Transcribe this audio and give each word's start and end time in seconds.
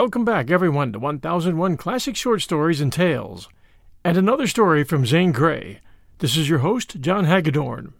Welcome 0.00 0.24
back, 0.24 0.50
everyone, 0.50 0.94
to 0.94 0.98
1001 0.98 1.76
Classic 1.76 2.16
Short 2.16 2.40
Stories 2.40 2.80
and 2.80 2.90
Tales, 2.90 3.50
and 4.02 4.16
another 4.16 4.46
story 4.46 4.82
from 4.82 5.04
Zane 5.04 5.30
Grey. 5.30 5.80
This 6.20 6.38
is 6.38 6.48
your 6.48 6.60
host, 6.60 7.02
John 7.02 7.26
Hagedorn. 7.26 7.92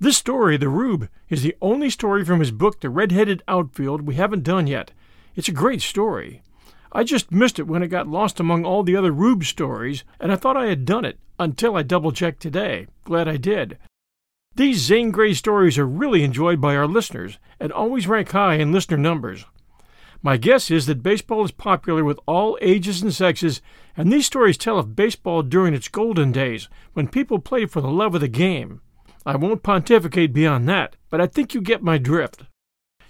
This 0.00 0.16
story, 0.16 0.56
The 0.56 0.70
Rube, 0.70 1.10
is 1.28 1.42
the 1.42 1.54
only 1.60 1.90
story 1.90 2.24
from 2.24 2.40
his 2.40 2.50
book, 2.50 2.80
The 2.80 2.88
Red-Headed 2.88 3.42
Outfield, 3.46 4.06
we 4.06 4.14
haven't 4.14 4.42
done 4.42 4.66
yet. 4.66 4.92
It's 5.34 5.48
a 5.48 5.52
great 5.52 5.82
story. 5.82 6.40
I 6.92 7.04
just 7.04 7.30
missed 7.30 7.58
it 7.58 7.66
when 7.66 7.82
it 7.82 7.88
got 7.88 8.08
lost 8.08 8.40
among 8.40 8.64
all 8.64 8.82
the 8.82 8.96
other 8.96 9.12
Rube 9.12 9.44
stories, 9.44 10.02
and 10.18 10.32
I 10.32 10.36
thought 10.36 10.56
I 10.56 10.68
had 10.68 10.86
done 10.86 11.04
it 11.04 11.18
until 11.38 11.76
I 11.76 11.82
double 11.82 12.10
checked 12.10 12.40
today. 12.40 12.86
Glad 13.04 13.28
I 13.28 13.36
did. 13.36 13.76
These 14.54 14.78
Zane 14.78 15.10
Grey 15.10 15.34
stories 15.34 15.76
are 15.76 15.86
really 15.86 16.24
enjoyed 16.24 16.58
by 16.58 16.74
our 16.74 16.86
listeners 16.86 17.38
and 17.60 17.70
always 17.70 18.08
rank 18.08 18.30
high 18.30 18.54
in 18.54 18.72
listener 18.72 18.96
numbers. 18.96 19.44
My 20.26 20.36
guess 20.36 20.72
is 20.72 20.86
that 20.86 21.04
baseball 21.04 21.44
is 21.44 21.52
popular 21.52 22.02
with 22.02 22.18
all 22.26 22.58
ages 22.60 23.00
and 23.00 23.14
sexes, 23.14 23.62
and 23.96 24.12
these 24.12 24.26
stories 24.26 24.58
tell 24.58 24.76
of 24.76 24.96
baseball 24.96 25.44
during 25.44 25.72
its 25.72 25.86
golden 25.86 26.32
days, 26.32 26.68
when 26.94 27.06
people 27.06 27.38
played 27.38 27.70
for 27.70 27.80
the 27.80 27.92
love 27.92 28.12
of 28.16 28.20
the 28.20 28.26
game. 28.26 28.80
I 29.24 29.36
won't 29.36 29.62
pontificate 29.62 30.32
beyond 30.32 30.68
that, 30.68 30.96
but 31.10 31.20
I 31.20 31.28
think 31.28 31.54
you 31.54 31.60
get 31.60 31.80
my 31.80 31.96
drift. 31.96 32.42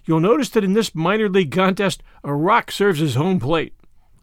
You'll 0.04 0.20
notice 0.20 0.50
that 0.50 0.62
in 0.62 0.74
this 0.74 0.94
minor 0.94 1.30
league 1.30 1.52
contest, 1.52 2.02
a 2.22 2.34
rock 2.34 2.70
serves 2.70 3.00
as 3.00 3.14
home 3.14 3.40
plate. 3.40 3.72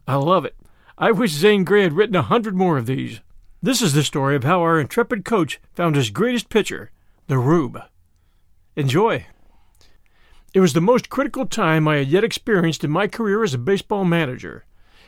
I 0.06 0.14
love 0.14 0.44
it. 0.44 0.54
I 0.96 1.10
wish 1.10 1.32
Zane 1.32 1.64
Grey 1.64 1.82
had 1.82 1.94
written 1.94 2.14
a 2.14 2.22
hundred 2.22 2.54
more 2.54 2.78
of 2.78 2.86
these. 2.86 3.18
This 3.60 3.82
is 3.82 3.94
the 3.94 4.04
story 4.04 4.36
of 4.36 4.44
how 4.44 4.60
our 4.60 4.78
intrepid 4.78 5.24
coach 5.24 5.60
found 5.72 5.96
his 5.96 6.10
greatest 6.10 6.48
pitcher, 6.48 6.92
the 7.26 7.38
Rube. 7.38 7.82
Enjoy. 8.76 9.26
It 10.54 10.60
was 10.60 10.72
the 10.72 10.80
most 10.80 11.10
critical 11.10 11.46
time 11.46 11.88
I 11.88 11.96
had 11.96 12.06
yet 12.06 12.22
experienced 12.22 12.84
in 12.84 12.90
my 12.92 13.08
career 13.08 13.42
as 13.42 13.54
a 13.54 13.58
baseball 13.58 14.04
manager, 14.04 14.64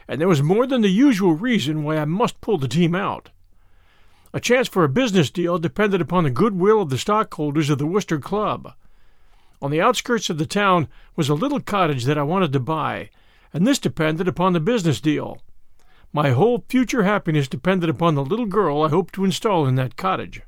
and 0.09 0.21
there 0.21 0.27
was 0.27 0.43
more 0.43 0.67
than 0.67 0.81
the 0.81 0.89
usual 0.89 1.35
reason 1.35 1.85
why 1.85 1.99
I 1.99 2.05
must 2.05 2.41
pull 2.41 2.59
the 2.59 2.67
team 2.67 2.97
out. 2.97 3.31
A 4.35 4.41
chance 4.41 4.67
for 4.67 4.83
a 4.83 4.89
business 4.89 5.31
deal 5.31 5.61
depended 5.61 6.01
upon 6.01 6.25
the 6.25 6.31
goodwill 6.31 6.83
of 6.83 6.91
the 6.91 6.99
stockholders 6.99 7.71
of 7.71 7.79
the 7.79 7.87
Worcester 7.87 8.19
Club. 8.19 8.75
On 9.63 9.71
the 9.71 9.81
outskirts 9.81 10.29
of 10.31 10.39
the 10.39 10.47
town 10.47 10.89
was 11.15 11.29
a 11.29 11.35
little 11.35 11.61
cottage 11.61 12.07
that 12.07 12.19
I 12.19 12.25
wanted 12.25 12.53
to 12.53 12.61
buy, 12.61 13.11
and 13.55 13.65
this 13.65 13.79
depended 13.79 14.27
upon 14.27 14.53
the 14.53 14.59
business 14.59 15.01
deal. 15.01 15.41
My 16.13 16.31
whole 16.31 16.65
future 16.69 17.05
happiness 17.05 17.47
depended 17.47 17.89
upon 17.89 18.17
the 18.17 18.25
little 18.25 18.47
girl 18.47 18.83
I 18.83 18.89
hoped 18.89 19.15
to 19.15 19.25
install 19.25 19.65
in 19.65 19.77
that 19.77 19.97
cottage. 19.97 20.43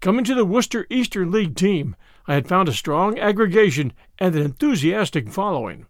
Coming 0.00 0.24
to 0.24 0.36
the 0.36 0.44
Worcester 0.44 0.86
Eastern 0.88 1.32
League 1.32 1.56
team, 1.56 1.96
I 2.28 2.34
had 2.34 2.48
found 2.48 2.68
a 2.68 2.72
strong 2.72 3.18
aggregation 3.18 3.92
and 4.18 4.34
an 4.34 4.42
enthusiastic 4.42 5.28
following. 5.28 5.86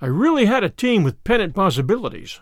I 0.00 0.06
really 0.06 0.46
had 0.46 0.64
a 0.64 0.68
team 0.68 1.02
with 1.02 1.22
pennant 1.24 1.54
possibilities. 1.54 2.40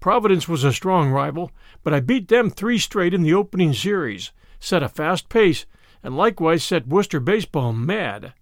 Providence 0.00 0.48
was 0.48 0.64
a 0.64 0.72
strong 0.72 1.10
rival, 1.10 1.50
but 1.82 1.92
I 1.92 2.00
beat 2.00 2.28
them 2.28 2.50
three 2.50 2.78
straight 2.78 3.14
in 3.14 3.22
the 3.22 3.34
opening 3.34 3.72
series, 3.72 4.32
set 4.60 4.82
a 4.82 4.88
fast 4.88 5.28
pace, 5.28 5.66
and 6.02 6.16
likewise 6.16 6.62
set 6.62 6.86
Worcester 6.86 7.20
baseball 7.20 7.72
mad. 7.72 8.32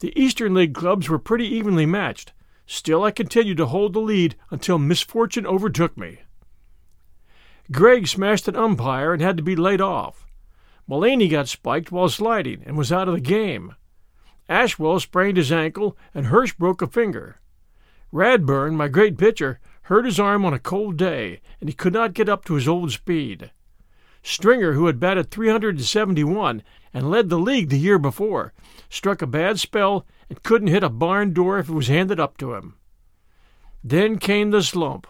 The 0.00 0.12
Eastern 0.20 0.54
League 0.54 0.74
clubs 0.74 1.08
were 1.08 1.18
pretty 1.18 1.46
evenly 1.46 1.86
matched. 1.86 2.32
Still, 2.66 3.02
I 3.04 3.10
continued 3.10 3.56
to 3.58 3.66
hold 3.66 3.92
the 3.92 4.00
lead 4.00 4.36
until 4.50 4.78
misfortune 4.78 5.46
overtook 5.46 5.96
me. 5.96 6.20
Gregg 7.72 8.06
smashed 8.06 8.48
an 8.48 8.56
umpire 8.56 9.12
and 9.12 9.22
had 9.22 9.36
to 9.36 9.42
be 9.42 9.56
laid 9.56 9.80
off. 9.80 10.26
Mullaney 10.86 11.28
got 11.28 11.48
spiked 11.48 11.90
while 11.90 12.08
sliding 12.08 12.62
and 12.66 12.76
was 12.76 12.92
out 12.92 13.08
of 13.08 13.14
the 13.14 13.20
game. 13.20 13.74
Ashwell 14.48 15.00
sprained 15.00 15.38
his 15.38 15.50
ankle, 15.50 15.96
and 16.12 16.26
Hirsch 16.26 16.52
broke 16.54 16.82
a 16.82 16.86
finger. 16.86 17.40
Radburn, 18.12 18.74
my 18.74 18.88
great 18.88 19.16
pitcher, 19.16 19.58
hurt 19.82 20.04
his 20.04 20.20
arm 20.20 20.44
on 20.44 20.52
a 20.54 20.58
cold 20.58 20.96
day, 20.96 21.40
and 21.60 21.68
he 21.68 21.74
could 21.74 21.92
not 21.92 22.14
get 22.14 22.28
up 22.28 22.44
to 22.44 22.54
his 22.54 22.68
old 22.68 22.92
speed. 22.92 23.50
Stringer, 24.22 24.72
who 24.72 24.86
had 24.86 25.00
batted 25.00 25.30
371 25.30 26.62
and 26.92 27.10
led 27.10 27.28
the 27.28 27.38
league 27.38 27.68
the 27.68 27.78
year 27.78 27.98
before, 27.98 28.52
struck 28.88 29.20
a 29.20 29.26
bad 29.26 29.60
spell 29.60 30.06
and 30.28 30.42
couldn't 30.42 30.68
hit 30.68 30.82
a 30.82 30.88
barn 30.88 31.32
door 31.32 31.58
if 31.58 31.68
it 31.68 31.74
was 31.74 31.88
handed 31.88 32.20
up 32.20 32.38
to 32.38 32.54
him. 32.54 32.76
Then 33.82 34.18
came 34.18 34.50
the 34.50 34.62
slump. 34.62 35.06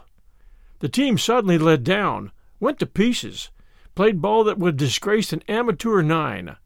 The 0.81 0.89
team 0.89 1.17
suddenly 1.19 1.59
let 1.59 1.85
down, 1.85 2.33
went 2.59 2.81
to 2.81 2.87
pieces, 2.87 3.51
played 3.95 4.21
ball 4.21 4.45
that 4.45 4.59
would 4.59 4.77
disgrace 4.77 5.33
an 5.33 5.43
amateur 5.49 6.03
nine. 6.03 6.57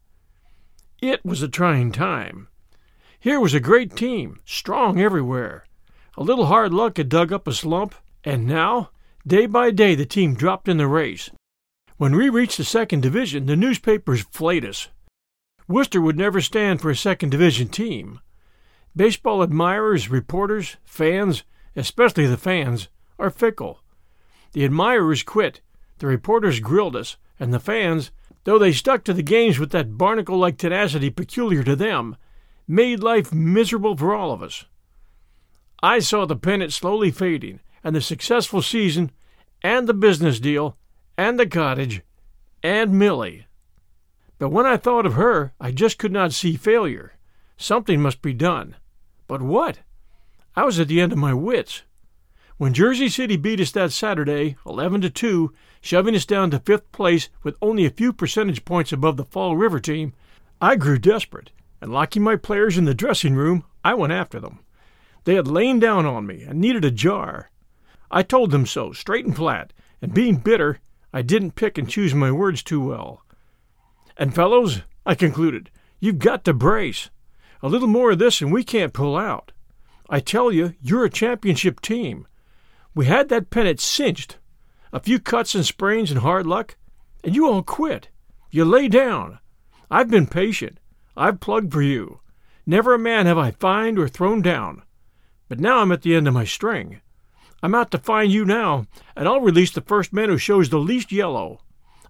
It 1.01 1.23
was 1.23 1.41
a 1.41 1.47
trying 1.47 1.91
time. 1.91 2.47
Here 3.19 3.39
was 3.39 3.53
a 3.53 3.59
great 3.59 3.95
team, 3.95 4.39
strong 4.45 4.99
everywhere. 4.99 5.65
A 6.17 6.23
little 6.23 6.47
hard 6.47 6.73
luck 6.73 6.97
had 6.97 7.09
dug 7.09 7.31
up 7.31 7.47
a 7.47 7.53
slump, 7.53 7.95
and 8.23 8.47
now, 8.47 8.89
day 9.25 9.45
by 9.45 9.71
day, 9.71 9.95
the 9.95 10.05
team 10.05 10.35
dropped 10.35 10.67
in 10.67 10.77
the 10.77 10.87
race. 10.87 11.29
When 11.97 12.15
we 12.15 12.29
reached 12.29 12.57
the 12.57 12.63
second 12.63 13.01
division, 13.01 13.45
the 13.45 13.55
newspapers 13.55 14.21
flayed 14.21 14.65
us. 14.65 14.87
Worcester 15.67 16.01
would 16.01 16.17
never 16.17 16.41
stand 16.41 16.81
for 16.81 16.89
a 16.89 16.95
second 16.95 17.29
division 17.29 17.67
team. 17.67 18.19
Baseball 18.95 19.41
admirers, 19.41 20.09
reporters, 20.09 20.77
fans, 20.83 21.43
especially 21.75 22.25
the 22.25 22.37
fans, 22.37 22.89
are 23.19 23.29
fickle. 23.29 23.83
The 24.53 24.65
admirers 24.65 25.23
quit, 25.23 25.61
the 25.99 26.07
reporters 26.07 26.59
grilled 26.59 26.95
us, 26.95 27.17
and 27.39 27.53
the 27.53 27.59
fans, 27.59 28.11
though 28.43 28.57
they 28.57 28.71
stuck 28.71 29.03
to 29.03 29.13
the 29.13 29.23
games 29.23 29.59
with 29.59 29.71
that 29.71 29.97
barnacle 29.97 30.37
like 30.37 30.57
tenacity 30.57 31.09
peculiar 31.09 31.63
to 31.63 31.75
them, 31.75 32.15
made 32.67 33.01
life 33.01 33.33
miserable 33.33 33.95
for 33.95 34.13
all 34.13 34.31
of 34.31 34.41
us. 34.43 34.65
I 35.81 35.99
saw 35.99 36.25
the 36.25 36.35
pennant 36.35 36.73
slowly 36.73 37.11
fading, 37.11 37.59
and 37.83 37.95
the 37.95 38.01
successful 38.01 38.61
season, 38.61 39.11
and 39.61 39.87
the 39.87 39.93
business 39.93 40.39
deal, 40.39 40.77
and 41.17 41.39
the 41.39 41.47
cottage, 41.47 42.01
and 42.63 42.97
Milly. 42.97 43.47
But 44.37 44.49
when 44.49 44.65
I 44.65 44.77
thought 44.77 45.05
of 45.05 45.13
her, 45.13 45.53
I 45.59 45.71
just 45.71 45.97
could 45.97 46.11
not 46.11 46.33
see 46.33 46.55
failure. 46.55 47.13
Something 47.57 48.01
must 48.01 48.21
be 48.21 48.33
done. 48.33 48.75
But 49.27 49.41
what? 49.41 49.79
I 50.55 50.63
was 50.63 50.79
at 50.79 50.87
the 50.87 51.01
end 51.01 51.11
of 51.11 51.17
my 51.17 51.33
wits. 51.33 51.83
When 52.59 52.73
Jersey 52.73 53.07
City 53.07 53.37
beat 53.37 53.61
us 53.61 53.71
that 53.71 53.93
Saturday, 53.93 54.57
11 54.65 54.99
to 54.99 55.09
2, 55.09 55.53
shoving 55.79 56.13
us 56.13 56.25
down 56.25 56.51
to 56.51 56.59
fifth 56.59 56.91
place 56.91 57.29
with 57.41 57.55
only 57.61 57.85
a 57.85 57.89
few 57.89 58.11
percentage 58.11 58.65
points 58.65 58.91
above 58.91 59.15
the 59.15 59.23
Fall 59.23 59.55
River 59.55 59.79
team, 59.79 60.11
I 60.59 60.75
grew 60.75 60.97
desperate, 60.97 61.51
and 61.79 61.89
locking 61.89 62.21
my 62.21 62.35
players 62.35 62.77
in 62.77 62.83
the 62.83 62.93
dressing 62.93 63.33
room, 63.33 63.63
I 63.81 63.93
went 63.93 64.11
after 64.11 64.41
them. 64.41 64.59
They 65.23 65.35
had 65.35 65.47
lain 65.47 65.79
down 65.79 66.05
on 66.05 66.27
me 66.27 66.41
and 66.41 66.59
needed 66.59 66.83
a 66.83 66.91
jar. 66.91 67.49
I 68.11 68.23
told 68.23 68.51
them 68.51 68.65
so, 68.65 68.91
straight 68.91 69.25
and 69.25 69.33
flat, 69.33 69.71
and 70.01 70.13
being 70.13 70.35
bitter, 70.35 70.81
I 71.13 71.21
didn't 71.21 71.55
pick 71.55 71.77
and 71.77 71.87
choose 71.87 72.13
my 72.13 72.29
words 72.29 72.61
too 72.61 72.81
well. 72.85 73.23
And 74.17 74.35
fellows, 74.35 74.81
I 75.05 75.15
concluded, 75.15 75.71
you've 76.01 76.19
got 76.19 76.43
to 76.43 76.53
brace. 76.53 77.09
A 77.61 77.69
little 77.69 77.87
more 77.87 78.11
of 78.11 78.19
this 78.19 78.41
and 78.41 78.51
we 78.51 78.65
can't 78.65 78.91
pull 78.91 79.15
out. 79.15 79.53
I 80.09 80.19
tell 80.19 80.51
you, 80.51 80.73
you're 80.81 81.05
a 81.05 81.09
championship 81.09 81.79
team. 81.79 82.27
We 82.99 83.05
had 83.05 83.29
that 83.29 83.49
pennant 83.49 83.79
cinched. 83.79 84.39
A 84.91 84.99
few 84.99 85.21
cuts 85.21 85.55
and 85.55 85.65
sprains 85.65 86.11
and 86.11 86.19
hard 86.19 86.45
luck, 86.45 86.75
and 87.23 87.33
you 87.33 87.47
all 87.47 87.63
quit. 87.63 88.09
You 88.51 88.65
lay 88.65 88.89
down. 88.89 89.39
I've 89.89 90.09
been 90.09 90.27
patient. 90.27 90.81
I've 91.15 91.39
plugged 91.39 91.71
for 91.71 91.81
you. 91.81 92.19
Never 92.65 92.93
a 92.93 92.99
man 92.99 93.25
have 93.25 93.37
I 93.37 93.51
fined 93.51 93.97
or 93.97 94.09
thrown 94.09 94.41
down. 94.41 94.81
But 95.47 95.61
now 95.61 95.77
I'm 95.77 95.93
at 95.93 96.01
the 96.01 96.13
end 96.13 96.27
of 96.27 96.33
my 96.33 96.43
string. 96.43 96.99
I'm 97.63 97.73
out 97.73 97.89
to 97.91 97.97
find 97.97 98.33
you 98.33 98.43
now, 98.43 98.85
and 99.15 99.29
I'll 99.29 99.39
release 99.39 99.71
the 99.71 99.79
first 99.79 100.11
man 100.11 100.27
who 100.27 100.37
shows 100.37 100.67
the 100.67 100.77
least 100.77 101.09
yellow. 101.09 101.61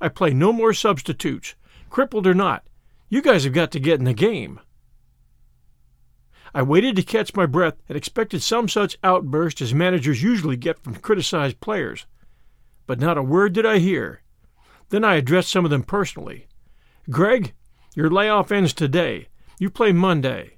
I 0.02 0.10
play 0.10 0.32
no 0.32 0.52
more 0.52 0.74
substitutes, 0.74 1.54
crippled 1.92 2.26
or 2.26 2.34
not. 2.34 2.66
You 3.10 3.22
guys 3.22 3.44
have 3.44 3.54
got 3.54 3.70
to 3.74 3.80
get 3.80 4.00
in 4.00 4.06
the 4.06 4.14
game. 4.14 4.60
I 6.54 6.62
waited 6.63 6.96
to 6.96 7.04
catch 7.04 7.36
my 7.36 7.46
breath 7.46 7.75
and 7.88 7.96
expected 7.96 8.42
some 8.42 8.68
such 8.68 8.98
outburst 9.04 9.62
as 9.62 9.74
managers 9.74 10.24
usually 10.24 10.57
get 10.57 10.84
from 10.84 10.96
criticized 10.96 11.60
players. 11.60 12.06
But 12.88 13.00
not 13.00 13.18
a 13.18 13.24
word 13.24 13.54
did 13.54 13.66
I 13.66 13.78
hear. 13.78 14.22
Then 14.90 15.04
I 15.04 15.16
addressed 15.16 15.50
some 15.50 15.66
of 15.66 15.72
them 15.72 15.84
personally. 15.84 16.48
Gregg, 17.10 17.54
your 17.96 18.10
layoff 18.10 18.51
ends 18.51 18.74
today. 18.74 19.28
You 19.60 19.69
play 19.69 19.92
Monday. 19.92 20.57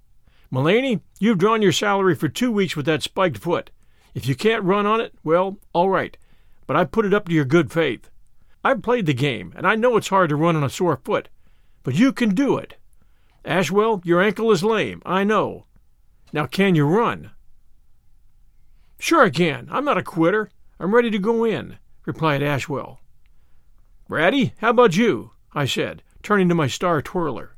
Mullaney, 0.49 1.01
you've 1.19 1.37
drawn 1.37 1.61
your 1.61 1.71
salary 1.71 2.15
for 2.15 2.29
two 2.29 2.51
weeks 2.51 2.75
with 2.75 2.85
that 2.85 3.03
spiked 3.03 3.37
foot. 3.37 3.71
If 4.13 4.27
you 4.27 4.35
can't 4.35 4.63
run 4.63 4.85
on 4.85 5.01
it, 5.01 5.13
well, 5.23 5.57
all 5.73 5.89
right. 5.89 6.17
But 6.67 6.75
I 6.75 6.85
put 6.85 7.05
it 7.05 7.13
up 7.13 7.27
to 7.27 7.33
your 7.33 7.45
good 7.45 7.71
faith. 7.71 8.09
I've 8.63 8.81
played 8.81 9.05
the 9.05 9.13
game, 9.13 9.53
and 9.55 9.65
I 9.65 9.75
know 9.75 9.97
it's 9.97 10.09
hard 10.09 10.29
to 10.29 10.35
run 10.35 10.55
on 10.55 10.63
a 10.63 10.69
sore 10.69 10.99
foot. 11.03 11.29
But 11.83 11.95
you 11.95 12.13
can 12.13 12.35
do 12.35 12.57
it. 12.57 12.75
Ashwell, 13.43 14.01
your 14.05 14.21
ankle 14.21 14.51
is 14.51 14.63
lame, 14.63 15.01
I 15.05 15.23
know. 15.23 15.65
Now, 16.33 16.45
can 16.45 16.75
you 16.75 16.85
run? 16.85 17.31
Sure 18.99 19.23
I 19.23 19.29
can. 19.29 19.67
I'm 19.71 19.85
not 19.85 19.97
a 19.97 20.03
quitter. 20.03 20.49
I'm 20.79 20.95
ready 20.95 21.11
to 21.11 21.19
go 21.19 21.43
in, 21.43 21.77
replied 22.05 22.41
Ashwell. 22.41 22.99
Ratty, 24.07 24.53
how 24.59 24.69
about 24.69 24.95
you? 24.95 25.31
I 25.53 25.65
said, 25.65 26.03
turning 26.23 26.49
to 26.49 26.55
my 26.55 26.67
star 26.67 27.01
twirler. 27.01 27.55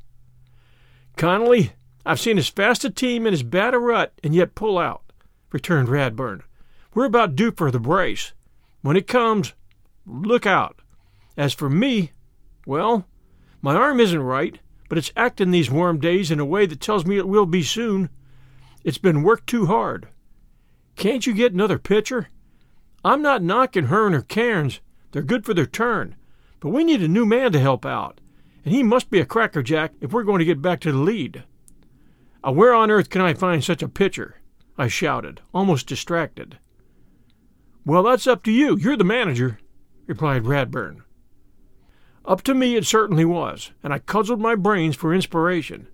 Connolly, 1.15 1.73
I've 2.05 2.19
seen 2.19 2.37
as 2.37 2.49
fast 2.49 2.83
a 2.83 2.89
team 2.89 3.25
and 3.25 3.33
as 3.33 3.43
bad 3.43 3.73
a 3.73 3.79
rut 3.79 4.13
and 4.23 4.33
yet 4.33 4.55
pull 4.55 4.77
out, 4.77 5.03
returned 5.51 5.89
Radburn. 5.89 6.41
We're 6.93 7.05
about 7.05 7.35
due 7.35 7.51
for 7.51 7.71
the 7.71 7.79
brace. 7.79 8.33
When 8.81 8.97
it 8.97 9.07
comes, 9.07 9.53
look 10.05 10.45
out. 10.45 10.79
As 11.37 11.53
for 11.53 11.69
me, 11.69 12.11
well, 12.65 13.05
my 13.61 13.75
arm 13.75 13.99
isn't 13.99 14.21
right, 14.21 14.59
but 14.89 14.97
it's 14.97 15.13
acting 15.15 15.51
these 15.51 15.71
warm 15.71 15.99
days 15.99 16.29
in 16.29 16.39
a 16.39 16.45
way 16.45 16.65
that 16.65 16.81
tells 16.81 17.05
me 17.05 17.17
it 17.17 17.27
will 17.27 17.45
be 17.45 17.63
soon. 17.63 18.09
It's 18.83 18.97
been 18.97 19.23
worked 19.23 19.47
too 19.47 19.67
hard. 19.67 20.09
Can't 20.95 21.25
you 21.25 21.33
get 21.33 21.53
another 21.53 21.79
pitcher? 21.79 22.27
I'm 23.05 23.21
not 23.21 23.43
knocking 23.43 23.85
Hearn 23.85 24.13
or 24.13 24.21
Cairns. 24.21 24.81
They're 25.11 25.21
good 25.21 25.45
for 25.45 25.53
their 25.53 25.65
turn. 25.65 26.15
But 26.59 26.69
we 26.69 26.83
need 26.83 27.01
a 27.01 27.07
new 27.07 27.25
man 27.25 27.51
to 27.51 27.59
help 27.59 27.85
out, 27.85 28.21
and 28.63 28.73
he 28.73 28.83
must 28.83 29.09
be 29.09 29.19
a 29.19 29.25
crackerjack 29.25 29.93
if 29.99 30.13
we're 30.13 30.23
going 30.23 30.39
to 30.39 30.45
get 30.45 30.61
back 30.61 30.79
to 30.81 30.91
the 30.91 30.97
lead. 30.97 31.43
Uh, 32.45 32.51
where 32.51 32.73
on 32.73 32.91
earth 32.91 33.09
can 33.09 33.21
I 33.21 33.33
find 33.33 33.63
such 33.63 33.83
a 33.83 33.89
pitcher? 33.89 34.41
I 34.77 34.87
shouted, 34.87 35.41
almost 35.53 35.87
distracted. 35.87 36.57
Well, 37.85 38.03
that's 38.03 38.27
up 38.27 38.43
to 38.43 38.51
you. 38.51 38.77
You're 38.77 38.97
the 38.97 39.03
manager, 39.03 39.59
replied 40.07 40.43
Radburn. 40.43 41.01
Up 42.25 42.41
to 42.43 42.53
me 42.53 42.75
it 42.75 42.85
certainly 42.85 43.25
was, 43.25 43.71
and 43.83 43.93
I 43.93 43.99
cudgeled 43.99 44.39
my 44.39 44.55
brains 44.55 44.95
for 44.95 45.13
inspiration. 45.13 45.87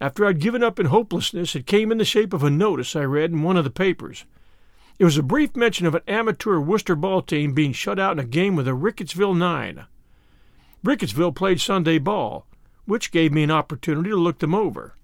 After 0.00 0.24
I'd 0.26 0.40
given 0.40 0.62
up 0.62 0.80
in 0.80 0.86
hopelessness, 0.86 1.54
it 1.54 1.66
came 1.66 1.92
in 1.92 1.98
the 1.98 2.04
shape 2.04 2.32
of 2.32 2.42
a 2.42 2.50
notice 2.50 2.96
I 2.96 3.04
read 3.04 3.30
in 3.30 3.42
one 3.42 3.56
of 3.56 3.64
the 3.64 3.70
papers. 3.70 4.24
It 4.98 5.04
was 5.04 5.16
a 5.16 5.22
brief 5.22 5.56
mention 5.56 5.86
of 5.86 5.94
an 5.94 6.02
amateur 6.06 6.58
Worcester 6.58 6.94
ball 6.94 7.22
team 7.22 7.54
being 7.54 7.72
shut 7.72 7.98
out 7.98 8.12
in 8.12 8.18
a 8.18 8.24
game 8.24 8.56
with 8.56 8.66
the 8.66 8.76
Rickettsville 8.76 9.36
Nine. 9.36 9.86
Rickettsville 10.84 11.34
played 11.34 11.60
Sunday 11.60 11.98
ball, 11.98 12.46
which 12.84 13.12
gave 13.12 13.32
me 13.32 13.42
an 13.42 13.50
opportunity 13.50 14.10
to 14.10 14.16
look 14.16 14.38
them 14.38 14.54
over. 14.54 14.96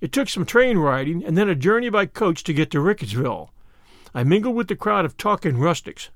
It 0.00 0.12
took 0.12 0.28
some 0.28 0.44
train 0.44 0.78
riding 0.78 1.24
and 1.24 1.36
then 1.36 1.48
a 1.48 1.54
journey 1.54 1.88
by 1.88 2.06
coach 2.06 2.44
to 2.44 2.52
get 2.52 2.70
to 2.72 2.78
Rickettsville. 2.78 3.50
I 4.14 4.24
mingled 4.24 4.54
with 4.54 4.68
the 4.68 4.76
crowd 4.76 5.04
of 5.04 5.16
talking 5.16 5.58
rustics. 5.58 6.10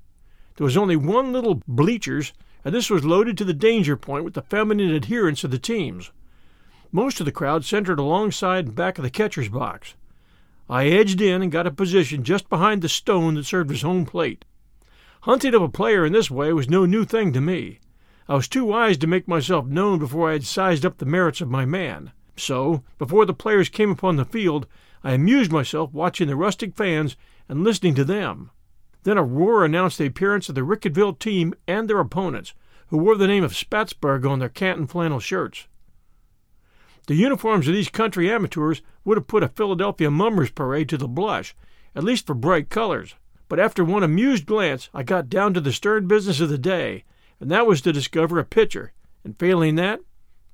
There 0.55 0.65
was 0.65 0.77
only 0.77 0.95
one 0.95 1.33
little 1.33 1.61
bleachers, 1.67 2.33
and 2.63 2.73
this 2.73 2.89
was 2.89 3.03
loaded 3.03 3.37
to 3.37 3.45
the 3.45 3.53
danger 3.53 3.97
point 3.97 4.23
with 4.23 4.33
the 4.33 4.41
feminine 4.41 4.95
adherents 4.95 5.43
of 5.43 5.51
the 5.51 5.59
teams. 5.59 6.11
Most 6.93 7.21
of 7.21 7.25
the 7.25 7.31
crowd 7.31 7.63
centered 7.63 7.99
alongside 7.99 8.65
and 8.65 8.75
back 8.75 8.97
of 8.97 9.03
the 9.03 9.09
catcher's 9.09 9.47
box. 9.47 9.95
I 10.69 10.87
edged 10.87 11.21
in 11.21 11.41
and 11.41 11.51
got 11.51 11.67
a 11.67 11.71
position 11.71 12.23
just 12.23 12.49
behind 12.49 12.81
the 12.81 12.89
stone 12.89 13.35
that 13.35 13.45
served 13.45 13.71
as 13.71 13.81
home 13.81 14.05
plate. 14.05 14.43
Hunting 15.21 15.55
up 15.55 15.61
a 15.61 15.69
player 15.69 16.05
in 16.05 16.11
this 16.11 16.29
way 16.29 16.51
was 16.51 16.69
no 16.69 16.85
new 16.85 17.05
thing 17.05 17.31
to 17.33 17.39
me. 17.39 17.79
I 18.27 18.35
was 18.35 18.47
too 18.47 18.65
wise 18.65 18.97
to 18.97 19.07
make 19.07 19.27
myself 19.27 19.65
known 19.67 19.99
before 19.99 20.29
I 20.29 20.33
had 20.33 20.43
sized 20.43 20.85
up 20.85 20.97
the 20.97 21.05
merits 21.05 21.41
of 21.41 21.49
my 21.49 21.65
man. 21.65 22.11
So, 22.35 22.83
before 22.97 23.25
the 23.25 23.33
players 23.33 23.69
came 23.69 23.91
upon 23.91 24.15
the 24.15 24.25
field, 24.25 24.67
I 25.03 25.13
amused 25.13 25.51
myself 25.51 25.93
watching 25.93 26.27
the 26.27 26.35
rustic 26.35 26.75
fans 26.75 27.15
and 27.47 27.63
listening 27.63 27.95
to 27.95 28.03
them. 28.03 28.51
Then 29.03 29.17
a 29.17 29.23
roar 29.23 29.63
announced 29.63 29.97
the 29.97 30.05
appearance 30.05 30.49
of 30.49 30.55
the 30.55 30.61
Rickettsville 30.61 31.19
team 31.19 31.53
and 31.67 31.89
their 31.89 31.99
opponents, 31.99 32.53
who 32.87 32.97
wore 32.97 33.15
the 33.15 33.27
name 33.27 33.43
of 33.43 33.55
Spatsburg 33.55 34.25
on 34.25 34.39
their 34.39 34.49
canton 34.49 34.87
flannel 34.87 35.19
shirts. 35.19 35.67
The 37.07 37.15
uniforms 37.15 37.67
of 37.67 37.73
these 37.73 37.89
country 37.89 38.31
amateurs 38.31 38.81
would 39.03 39.17
have 39.17 39.27
put 39.27 39.43
a 39.43 39.47
Philadelphia 39.47 40.11
mummers 40.11 40.51
parade 40.51 40.89
to 40.89 40.97
the 40.97 41.07
blush, 41.07 41.55
at 41.95 42.03
least 42.03 42.27
for 42.27 42.33
bright 42.33 42.69
colors. 42.69 43.15
But 43.49 43.59
after 43.59 43.83
one 43.83 44.03
amused 44.03 44.45
glance, 44.45 44.89
I 44.93 45.03
got 45.03 45.29
down 45.29 45.53
to 45.55 45.61
the 45.61 45.73
stern 45.73 46.07
business 46.07 46.39
of 46.39 46.49
the 46.49 46.57
day, 46.57 47.03
and 47.39 47.51
that 47.51 47.67
was 47.67 47.81
to 47.81 47.91
discover 47.91 48.39
a 48.39 48.45
pitcher, 48.45 48.93
and 49.23 49.37
failing 49.37 49.75
that, 49.75 49.99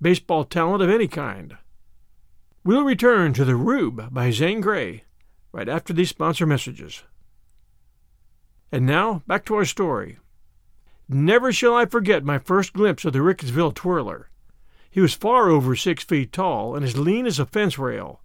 baseball 0.02 0.46
talent 0.46 0.82
of 0.82 0.90
any 0.90 1.08
kind. 1.08 1.58
We'll 2.64 2.84
return 2.84 3.34
to 3.34 3.46
The 3.46 3.56
Rube 3.56 4.14
by 4.14 4.32
Zane 4.32 4.62
Grey 4.62 5.04
right 5.52 5.70
after 5.70 5.94
these 5.94 6.10
sponsor 6.10 6.46
messages. 6.46 7.04
And 8.72 8.86
now, 8.86 9.24
back 9.28 9.46
to 9.46 9.56
our 9.56 9.66
story. 9.66 10.18
Never 11.08 11.54
shall 11.54 11.74
I 11.74 11.86
forget 11.86 12.24
my 12.24 12.38
first 12.38 12.74
glimpse 12.74 13.06
of 13.06 13.14
the 13.14 13.20
Rickettsville 13.20 13.74
twirler. 13.74 14.30
He 14.90 15.02
was 15.02 15.14
far 15.14 15.50
over 15.50 15.76
six 15.76 16.04
feet 16.04 16.32
tall 16.32 16.76
and 16.76 16.84
as 16.84 16.98
lean 16.98 17.26
as 17.26 17.40
a 17.40 17.46
fence 17.46 17.78
rail. 17.78 18.22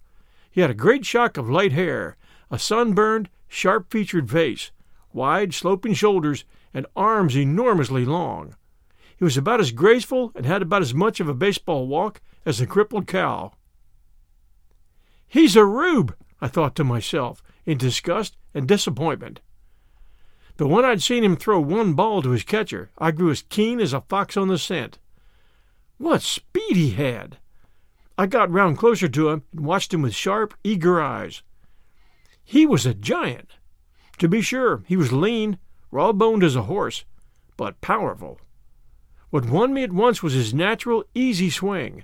He 0.50 0.60
had 0.60 0.70
a 0.70 0.74
great 0.74 1.04
shock 1.04 1.36
of 1.36 1.50
light 1.50 1.72
hair, 1.72 2.16
a 2.50 2.58
sunburned, 2.58 3.28
sharp 3.48 3.90
featured 3.90 4.30
face, 4.30 4.70
wide, 5.12 5.54
sloping 5.54 5.94
shoulders, 5.94 6.44
and 6.74 6.86
arms 6.96 7.36
enormously 7.36 8.04
long. 8.04 8.54
He 9.16 9.24
was 9.24 9.36
about 9.36 9.60
as 9.60 9.72
graceful 9.72 10.32
and 10.34 10.46
had 10.46 10.62
about 10.62 10.82
as 10.82 10.94
much 10.94 11.20
of 11.20 11.28
a 11.28 11.34
baseball 11.34 11.86
walk 11.86 12.20
as 12.44 12.60
a 12.60 12.66
crippled 12.66 13.06
cow. 13.06 13.52
He's 15.28 15.56
a 15.56 15.64
rube, 15.64 16.14
I 16.40 16.48
thought 16.48 16.74
to 16.76 16.84
myself, 16.84 17.42
in 17.64 17.78
disgust 17.78 18.36
and 18.52 18.68
disappointment. 18.68 19.40
But 20.56 20.68
when 20.68 20.84
I'd 20.84 21.02
seen 21.02 21.24
him 21.24 21.36
throw 21.36 21.60
one 21.60 21.94
ball 21.94 22.20
to 22.22 22.30
his 22.30 22.44
catcher, 22.44 22.90
I 22.98 23.10
grew 23.10 23.30
as 23.30 23.42
keen 23.42 23.80
as 23.80 23.92
a 23.92 24.02
fox 24.02 24.36
on 24.36 24.48
the 24.48 24.58
scent. 24.58 24.98
What 26.02 26.22
speed 26.22 26.74
he 26.74 26.90
had! 26.90 27.38
I 28.18 28.26
got 28.26 28.50
round 28.50 28.76
closer 28.76 29.08
to 29.08 29.28
him 29.28 29.44
and 29.52 29.60
watched 29.60 29.94
him 29.94 30.02
with 30.02 30.16
sharp, 30.16 30.52
eager 30.64 31.00
eyes. 31.00 31.42
He 32.42 32.66
was 32.66 32.84
a 32.84 32.92
giant. 32.92 33.52
To 34.18 34.28
be 34.28 34.42
sure, 34.42 34.82
he 34.88 34.96
was 34.96 35.12
lean, 35.12 35.58
raw 35.92 36.10
boned 36.12 36.42
as 36.42 36.56
a 36.56 36.62
horse, 36.62 37.04
but 37.56 37.80
powerful. 37.80 38.40
What 39.30 39.48
won 39.48 39.72
me 39.72 39.84
at 39.84 39.92
once 39.92 40.24
was 40.24 40.32
his 40.32 40.52
natural, 40.52 41.04
easy 41.14 41.50
swing. 41.50 42.02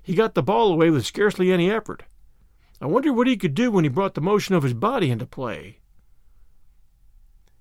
He 0.00 0.14
got 0.14 0.34
the 0.34 0.44
ball 0.44 0.72
away 0.72 0.90
with 0.90 1.04
scarcely 1.04 1.50
any 1.50 1.72
effort. 1.72 2.04
I 2.80 2.86
wondered 2.86 3.14
what 3.14 3.26
he 3.26 3.36
could 3.36 3.56
do 3.56 3.72
when 3.72 3.82
he 3.82 3.90
brought 3.90 4.14
the 4.14 4.20
motion 4.20 4.54
of 4.54 4.62
his 4.62 4.74
body 4.74 5.10
into 5.10 5.26
play. 5.26 5.80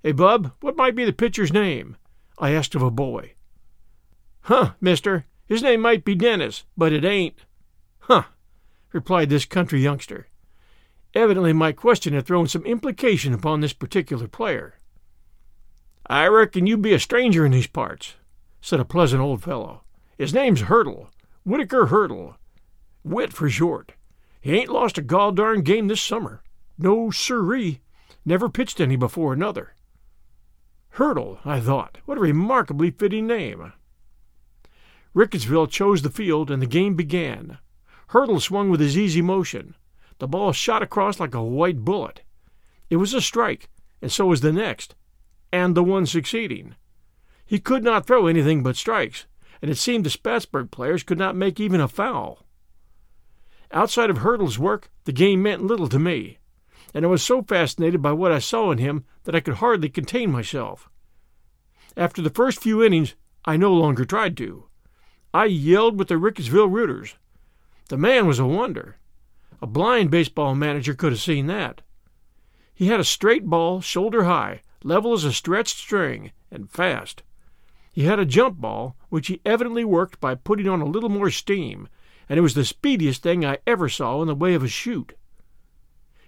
Hey, 0.03 0.11
Bub, 0.11 0.51
what 0.61 0.77
might 0.77 0.93
be 0.93 1.03
the 1.03 1.13
pitcher's 1.13 1.51
name? 1.51 1.97
I 2.37 2.51
asked 2.51 2.75
of 2.75 2.83
a 2.83 2.91
boy. 2.91 3.33
Huh, 4.41 4.73
mister, 4.79 5.25
his 5.49 5.63
name 5.63 5.81
might 5.81 6.05
be 6.05 6.13
Dennis, 6.13 6.63
but 6.77 6.93
it 6.93 7.03
ain't. 7.03 7.35
Huh, 8.01 8.23
replied 8.93 9.29
this 9.29 9.45
country 9.45 9.81
youngster. 9.81 10.27
Evidently, 11.15 11.53
my 11.53 11.71
question 11.71 12.13
had 12.13 12.27
thrown 12.27 12.47
some 12.47 12.63
implication 12.65 13.33
upon 13.33 13.59
this 13.59 13.73
particular 13.73 14.27
player. 14.27 14.75
I 16.05 16.27
reckon 16.27 16.67
you 16.67 16.77
be 16.77 16.93
a 16.93 16.99
stranger 16.99 17.47
in 17.47 17.51
these 17.51 17.65
parts, 17.65 18.13
said 18.61 18.79
a 18.79 18.85
pleasant 18.85 19.21
old 19.21 19.41
fellow. 19.41 19.81
His 20.19 20.35
name's 20.35 20.61
Hurtle, 20.61 21.09
Whitaker 21.43 21.87
Hurtle, 21.87 22.35
Whit 23.03 23.33
for 23.33 23.49
short. 23.49 23.93
He 24.39 24.55
ain't 24.55 24.69
lost 24.69 24.99
a 24.99 25.01
gall 25.01 25.31
darn 25.31 25.63
game 25.63 25.87
this 25.87 26.01
summer. 26.01 26.43
No 26.77 27.09
siree. 27.09 27.81
Never 28.23 28.49
pitched 28.49 28.79
any 28.79 28.97
before 28.97 29.33
another. 29.33 29.73
Hurtle, 30.91 31.39
I 31.43 31.59
thought. 31.59 31.97
What 32.05 32.19
a 32.19 32.21
remarkably 32.21 32.91
fitting 32.91 33.25
name. 33.25 33.73
Rickettsville 35.15 35.69
chose 35.69 36.01
the 36.01 36.09
field, 36.09 36.51
and 36.51 36.61
the 36.61 36.67
game 36.67 36.95
began. 36.95 37.57
Hurtle 38.09 38.39
swung 38.39 38.69
with 38.69 38.79
his 38.79 38.97
easy 38.97 39.21
motion. 39.21 39.75
The 40.19 40.27
ball 40.27 40.51
shot 40.51 40.83
across 40.83 41.19
like 41.19 41.33
a 41.33 41.43
white 41.43 41.83
bullet. 41.85 42.21
It 42.89 42.97
was 42.97 43.13
a 43.13 43.21
strike, 43.21 43.69
and 44.01 44.11
so 44.11 44.25
was 44.25 44.41
the 44.41 44.53
next, 44.53 44.95
and 45.51 45.75
the 45.75 45.83
one 45.83 46.05
succeeding. 46.05 46.75
He 47.45 47.59
could 47.59 47.83
not 47.83 48.05
throw 48.05 48.27
anything 48.27 48.61
but 48.63 48.75
strikes, 48.75 49.25
and 49.61 49.71
it 49.71 49.77
seemed 49.77 50.05
the 50.05 50.09
Spatsburg 50.09 50.71
players 50.71 51.03
could 51.03 51.17
not 51.17 51.35
make 51.35 51.59
even 51.59 51.81
a 51.81 51.87
foul. 51.87 52.45
Outside 53.71 54.09
of 54.09 54.19
Hurtle's 54.19 54.57
work, 54.59 54.89
the 55.05 55.11
game 55.11 55.41
meant 55.41 55.63
little 55.63 55.89
to 55.89 55.99
me, 55.99 56.39
and 56.93 57.05
I 57.05 57.07
was 57.07 57.23
so 57.23 57.41
fascinated 57.41 58.01
by 58.01 58.11
what 58.11 58.31
I 58.31 58.39
saw 58.39 58.71
in 58.71 58.77
him 58.77 59.05
that 59.23 59.35
I 59.35 59.39
could 59.39 59.55
hardly 59.55 59.89
contain 59.89 60.31
myself. 60.31 60.89
After 61.95 62.21
the 62.21 62.29
first 62.29 62.61
few 62.61 62.83
innings, 62.83 63.15
I 63.45 63.57
no 63.57 63.73
longer 63.73 64.05
tried 64.05 64.37
to. 64.37 64.68
I 65.33 65.45
yelled 65.45 65.97
with 65.97 66.07
the 66.07 66.15
Rickettsville 66.15 66.71
rooters. 66.71 67.15
The 67.89 67.97
man 67.97 68.27
was 68.27 68.39
a 68.39 68.45
wonder. 68.45 68.97
A 69.61 69.67
blind 69.67 70.11
baseball 70.11 70.55
manager 70.55 70.93
could 70.93 71.11
have 71.11 71.21
seen 71.21 71.47
that. 71.47 71.81
He 72.73 72.87
had 72.87 72.99
a 72.99 73.03
straight 73.03 73.45
ball, 73.45 73.81
shoulder 73.81 74.23
high, 74.23 74.61
level 74.83 75.13
as 75.13 75.23
a 75.23 75.33
stretched 75.33 75.77
string, 75.77 76.31
and 76.49 76.69
fast. 76.69 77.23
He 77.91 78.03
had 78.03 78.19
a 78.19 78.25
jump 78.25 78.57
ball, 78.57 78.95
which 79.09 79.27
he 79.27 79.41
evidently 79.45 79.83
worked 79.83 80.19
by 80.19 80.35
putting 80.35 80.67
on 80.67 80.81
a 80.81 80.85
little 80.85 81.09
more 81.09 81.29
steam 81.29 81.89
and 82.29 82.37
it 82.37 82.41
was 82.41 82.53
the 82.53 82.63
speediest 82.63 83.23
thing 83.23 83.43
I 83.43 83.57
ever 83.65 83.89
saw 83.89 84.21
in 84.21 84.27
the 84.27 84.35
way 84.35 84.53
of 84.53 84.63
a 84.63 84.67
shoot. 84.67 85.17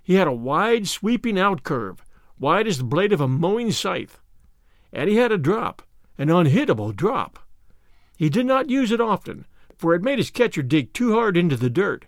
He 0.02 0.16
had 0.16 0.28
a 0.28 0.34
wide, 0.34 0.88
sweeping 0.88 1.40
out 1.40 1.64
curve, 1.64 2.04
wide 2.40 2.66
as 2.66 2.80
the 2.80 2.84
blade 2.84 3.14
of 3.14 3.22
a 3.22 3.28
mowing 3.28 3.72
scythe, 3.72 4.20
and 4.92 5.08
he 5.08 5.18
had 5.18 5.32
a 5.32 5.38
drop, 5.38 5.84
an 6.18 6.30
unhittable 6.30 6.96
drop. 6.96 7.38
He 8.22 8.30
did 8.30 8.46
not 8.46 8.70
use 8.70 8.92
it 8.92 9.02
often, 9.02 9.48
for 9.76 9.96
it 9.96 10.04
made 10.04 10.20
his 10.20 10.30
catcher 10.30 10.62
dig 10.62 10.94
too 10.94 11.14
hard 11.14 11.36
into 11.36 11.58
the 11.58 11.72
dirt, 11.72 12.06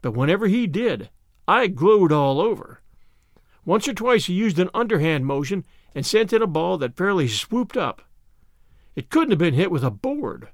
but 0.00 0.12
whenever 0.12 0.46
he 0.46 0.68
did, 0.68 1.10
I 1.48 1.66
glowed 1.66 2.12
all 2.12 2.40
over. 2.40 2.80
Once 3.64 3.88
or 3.88 3.92
twice 3.92 4.26
he 4.26 4.34
used 4.34 4.60
an 4.60 4.70
underhand 4.72 5.26
motion 5.26 5.64
and 5.96 6.06
sent 6.06 6.32
in 6.32 6.42
a 6.42 6.46
ball 6.46 6.78
that 6.78 6.96
fairly 6.96 7.26
swooped 7.26 7.76
up. 7.76 8.02
It 8.94 9.10
couldn't 9.10 9.30
have 9.30 9.38
been 9.40 9.54
hit 9.54 9.72
with 9.72 9.82
a 9.82 9.90
board. 9.90 10.50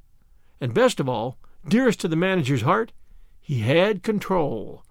And 0.59 0.73
best 0.73 1.01
of 1.01 1.07
all, 1.07 1.37
Dearest 1.69 2.01
to 2.01 2.09
the 2.09 2.17
manager's 2.17 2.63
heart, 2.63 2.93
he 3.43 3.59
had 3.59 4.03
control. 4.03 4.87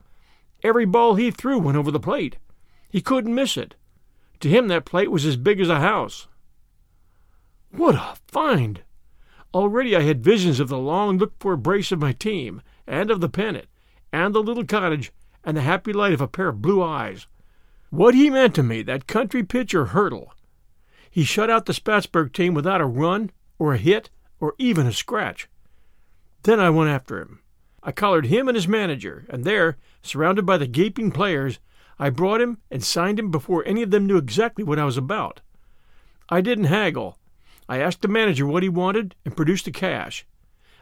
Every 0.61 0.85
ball 0.85 1.15
he 1.15 1.31
threw 1.31 1.57
went 1.57 1.75
over 1.75 1.89
the 1.89 1.99
plate. 1.99 2.37
He 2.87 3.01
couldn't 3.01 3.33
miss 3.33 3.57
it. 3.57 3.73
To 4.41 4.47
him, 4.47 4.67
that 4.67 4.85
plate 4.85 5.09
was 5.09 5.25
as 5.25 5.37
big 5.37 5.59
as 5.59 5.69
a 5.69 5.79
house. 5.79 6.27
What 7.71 7.95
a 7.95 8.15
find! 8.27 8.83
Already 9.53 9.95
I 9.95 10.01
had 10.01 10.23
visions 10.23 10.59
of 10.59 10.67
the 10.67 10.77
long 10.77 11.17
looked 11.17 11.41
for 11.41 11.55
brace 11.55 11.91
of 11.91 11.99
my 11.99 12.11
team, 12.11 12.61
and 12.85 13.09
of 13.09 13.21
the 13.21 13.29
pennant, 13.29 13.67
and 14.11 14.35
the 14.35 14.43
little 14.43 14.65
cottage, 14.65 15.11
and 15.43 15.55
the 15.55 15.61
happy 15.61 15.93
light 15.93 16.13
of 16.13 16.21
a 16.21 16.27
pair 16.27 16.49
of 16.49 16.61
blue 16.61 16.83
eyes. 16.83 17.27
What 17.89 18.13
he 18.13 18.29
meant 18.29 18.53
to 18.55 18.63
me, 18.63 18.81
that 18.83 19.07
country 19.07 19.43
pitcher 19.43 19.87
Hurtle! 19.87 20.33
He 21.09 21.23
shut 21.23 21.49
out 21.49 21.65
the 21.65 21.73
Spatsburg 21.73 22.33
team 22.33 22.53
without 22.53 22.81
a 22.81 22.85
run, 22.85 23.31
or 23.57 23.73
a 23.73 23.77
hit, 23.77 24.09
or 24.39 24.53
even 24.57 24.85
a 24.85 24.91
scratch. 24.91 25.47
Then 26.43 26.59
I 26.59 26.69
went 26.69 26.89
after 26.89 27.19
him. 27.19 27.39
I 27.81 27.91
collared 27.91 28.25
him 28.25 28.49
and 28.49 28.55
his 28.55 28.67
manager, 28.67 29.25
and 29.29 29.45
there, 29.45 29.77
surrounded 30.01 30.45
by 30.45 30.57
the 30.57 30.67
gaping 30.67 31.11
players, 31.11 31.59
I 31.97 32.09
brought 32.09 32.41
him 32.41 32.57
and 32.69 32.83
signed 32.83 33.17
him 33.17 33.31
before 33.31 33.65
any 33.65 33.81
of 33.81 33.91
them 33.91 34.05
knew 34.05 34.17
exactly 34.17 34.63
what 34.63 34.77
I 34.77 34.85
was 34.85 34.97
about. 34.97 35.41
I 36.29 36.41
didn't 36.41 36.65
haggle. 36.65 37.17
I 37.69 37.79
asked 37.79 38.01
the 38.01 38.07
manager 38.07 38.45
what 38.45 38.63
he 38.63 38.69
wanted 38.69 39.15
and 39.25 39.35
produced 39.35 39.65
the 39.65 39.71
cash. 39.71 40.25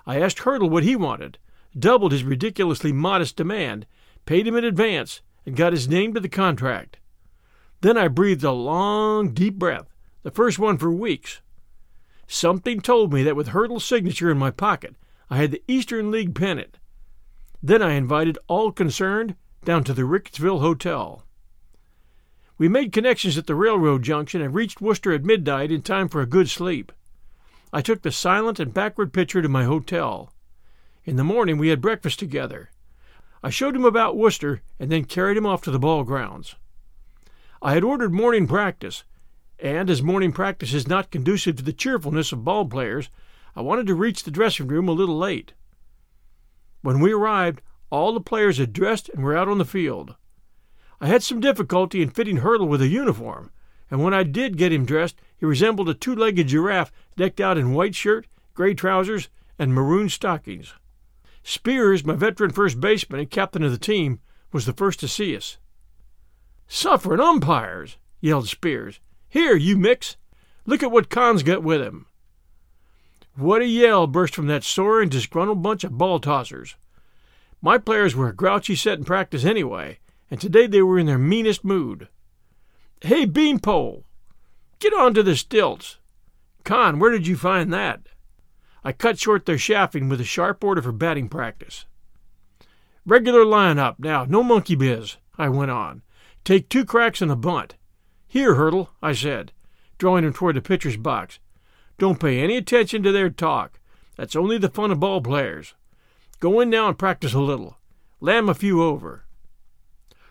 I 0.06 0.20
asked 0.20 0.40
Hurtle 0.40 0.70
what 0.70 0.84
he 0.84 0.96
wanted, 0.96 1.40
doubled 1.78 2.12
his 2.12 2.24
ridiculously 2.24 2.92
modest 2.92 3.36
demand, 3.36 3.88
paid 4.26 4.48
him 4.48 4.56
in 4.56 4.64
advance, 4.64 5.22
and 5.46 5.56
got 5.56 5.74
his 5.74 5.88
name 5.88 6.14
to 6.14 6.20
the 6.20 6.30
contract. 6.30 6.98
Then 7.82 7.98
I 7.98 8.08
breathed 8.08 8.44
a 8.44 8.52
long, 8.52 9.34
deep 9.34 9.56
breath, 9.56 9.88
the 10.24 10.32
first 10.32 10.60
one 10.60 10.78
for 10.78 10.92
weeks. 10.92 11.42
Something 12.28 12.82
told 12.82 13.14
me 13.14 13.24
that 13.24 13.36
with 13.36 13.50
Hurtle's 13.50 13.86
signature 13.86 14.32
in 14.32 14.38
my 14.38 14.52
pocket, 14.52 14.96
I 15.30 15.38
had 15.38 15.52
the 15.52 15.64
Eastern 15.68 16.12
League 16.12 16.36
pennant. 16.36 16.78
Then 17.62 17.82
I 17.82 17.94
invited 17.94 18.38
all 18.48 18.72
concerned 18.72 19.36
down 19.64 19.84
to 19.86 19.94
the 19.94 20.04
Rickettsville 20.04 20.62
Hotel. 20.62 21.25
We 22.58 22.70
made 22.70 22.94
connections 22.94 23.38
at 23.38 23.48
the 23.48 23.56
railroad 23.56 24.04
junction 24.04 24.42
and 24.42 24.54
reached 24.54 24.80
Worcester 24.80 25.12
at 25.12 25.26
midnight 25.26 25.72
in 25.72 25.82
time 25.82 26.08
for 26.08 26.22
a 26.22 26.26
good 26.26 26.50
sleep. 26.50 26.94
I 27.74 27.82
took 27.82 28.02
the 28.02 28.12
silent 28.12 28.60
and 28.60 28.74
backward 28.74 29.12
pitcher 29.12 29.42
to 29.42 29.50
my 29.50 29.66
hotel. 29.66 30.32
In 31.04 31.18
the 31.18 31.24
morning 31.24 31.58
we 31.58 31.68
had 31.68 31.82
breakfast 31.82 32.18
together. 32.18 32.72
I 33.44 33.50
showed 33.50 33.76
him 33.76 33.84
about 33.84 34.16
Worcester 34.16 34.62
and 34.80 34.90
then 34.90 35.04
carried 35.04 35.36
him 35.36 35.46
off 35.46 35.62
to 35.64 35.72
the 35.72 35.80
ball 35.80 36.06
grounds. 36.06 36.56
I 37.62 37.74
had 37.74 37.84
ordered 37.84 38.14
morning 38.14 38.48
practice, 38.48 39.04
and 39.60 39.90
as 39.90 40.02
morning 40.02 40.32
practice 40.32 40.74
is 40.74 40.88
not 40.88 41.12
conducive 41.12 41.58
to 41.58 41.64
the 41.64 41.74
cheerfulness 41.74 42.32
of 42.32 42.46
ball 42.46 42.66
players, 42.66 43.10
I 43.54 43.62
wanted 43.62 43.88
to 43.88 43.96
reach 43.96 44.24
the 44.24 44.32
dressing 44.32 44.68
room 44.68 44.88
a 44.88 44.94
little 44.94 45.18
late. 45.18 45.54
When 46.82 47.02
we 47.02 47.12
arrived, 47.12 47.62
all 47.90 48.14
the 48.14 48.22
players 48.22 48.60
had 48.60 48.72
dressed 48.72 49.10
and 49.10 49.24
were 49.24 49.36
out 49.36 49.50
on 49.50 49.58
the 49.58 49.66
field. 49.66 50.16
I 51.06 51.10
had 51.10 51.22
some 51.22 51.40
difficulty 51.40 52.02
in 52.02 52.10
fitting 52.10 52.38
Hurtle 52.38 52.68
with 52.68 52.82
a 52.82 52.88
uniform, 52.88 53.52
and 53.92 54.04
when 54.04 54.16
I 54.16 54.24
did 54.24 54.58
get 54.58 54.74
him 54.74 54.88
dressed, 54.88 55.22
he 55.38 55.46
resembled 55.46 55.88
a 55.88 55.94
two 55.94 56.16
legged 56.16 56.48
giraffe 56.48 56.92
decked 57.16 57.40
out 57.40 57.60
in 57.60 57.76
white 57.76 57.94
shirt, 57.94 58.26
gray 58.56 58.74
trousers, 58.74 59.30
and 59.60 59.72
maroon 59.72 60.10
stockings. 60.10 60.74
Spears, 61.44 62.04
my 62.04 62.16
veteran 62.16 62.50
first 62.50 62.82
baseman 62.82 63.20
and 63.20 63.30
captain 63.30 63.62
of 63.62 63.70
the 63.72 63.78
team, 63.78 64.20
was 64.52 64.66
the 64.66 64.74
first 64.74 65.00
to 65.00 65.08
see 65.08 65.38
us. 65.38 65.60
Suffering 66.68 67.20
umpires! 67.20 67.98
yelled 68.20 68.48
Spears. 68.48 69.00
Here, 69.30 69.56
you 69.56 69.78
mix! 69.78 70.18
Look 70.66 70.82
at 70.82 70.92
what 70.92 71.12
Con's 71.12 71.44
got 71.44 71.62
with 71.62 71.82
him. 71.82 72.08
What 73.36 73.62
a 73.62 73.68
yell 73.68 74.08
burst 74.08 74.34
from 74.34 74.48
that 74.48 74.64
sore 74.64 75.04
and 75.04 75.12
disgruntled 75.12 75.62
bunch 75.62 75.84
of 75.84 76.00
ball 76.00 76.20
tossers. 76.20 76.74
My 77.62 77.78
players 77.78 78.16
were 78.16 78.30
a 78.30 78.36
grouchy 78.36 78.76
set 78.76 78.98
in 78.98 79.06
practice 79.06 79.46
anyway, 79.46 80.00
and 80.30 80.40
today 80.40 80.68
they 80.68 80.82
were 80.82 81.00
in 81.00 81.06
their 81.06 81.18
meanest 81.18 81.64
mood. 81.64 82.08
Hey, 83.02 83.26
Beanpole! 83.26 84.04
Get 84.80 84.94
on 84.94 85.14
to 85.14 85.24
the 85.24 85.36
stilts! 85.36 85.98
Con, 86.64 87.00
where 87.00 87.12
did 87.12 87.28
you 87.28 87.38
find 87.38 87.72
that? 87.72 88.02
I 88.84 88.92
cut 88.92 89.20
short 89.20 89.46
their 89.46 89.58
chaffing 89.58 90.10
with 90.10 90.22
a 90.22 90.26
sharp 90.26 90.64
order 90.64 90.82
for 90.82 90.92
batting 90.92 91.30
practice. 91.30 91.86
Regular 93.06 93.46
line-up 93.46 94.00
now, 94.00 94.26
no 94.26 94.42
monkey 94.44 94.76
biz, 94.76 95.18
I 95.38 95.50
went 95.50 95.72
on. 95.72 96.02
Take 96.44 96.70
two 96.70 96.86
cracks 96.86 97.22
and 97.22 97.32
a 97.32 97.36
bunt. 97.36 97.76
Here, 98.28 98.56
Hurtle, 98.56 98.90
I 99.02 99.14
said, 99.14 99.52
drawing 99.98 100.24
him 100.24 100.34
toward 100.34 100.56
the 100.56 100.62
pitcher's 100.62 100.98
box. 100.98 101.40
Don't 101.98 102.20
pay 102.20 102.40
any 102.40 102.58
attention 102.58 103.04
to 103.04 103.12
their 103.12 103.30
talk. 103.30 103.80
That's 104.18 104.36
only 104.36 104.58
the 104.58 104.70
fun 104.70 104.92
of 104.92 105.00
ball 105.00 105.22
players. 105.22 105.74
Go 106.40 106.60
in 106.60 106.70
now 106.70 106.88
and 106.88 106.98
practice 106.98 107.34
a 107.34 107.40
little. 107.40 107.78
Lam 108.20 108.50
a 108.50 108.54
few 108.54 108.84
over. 108.84 109.25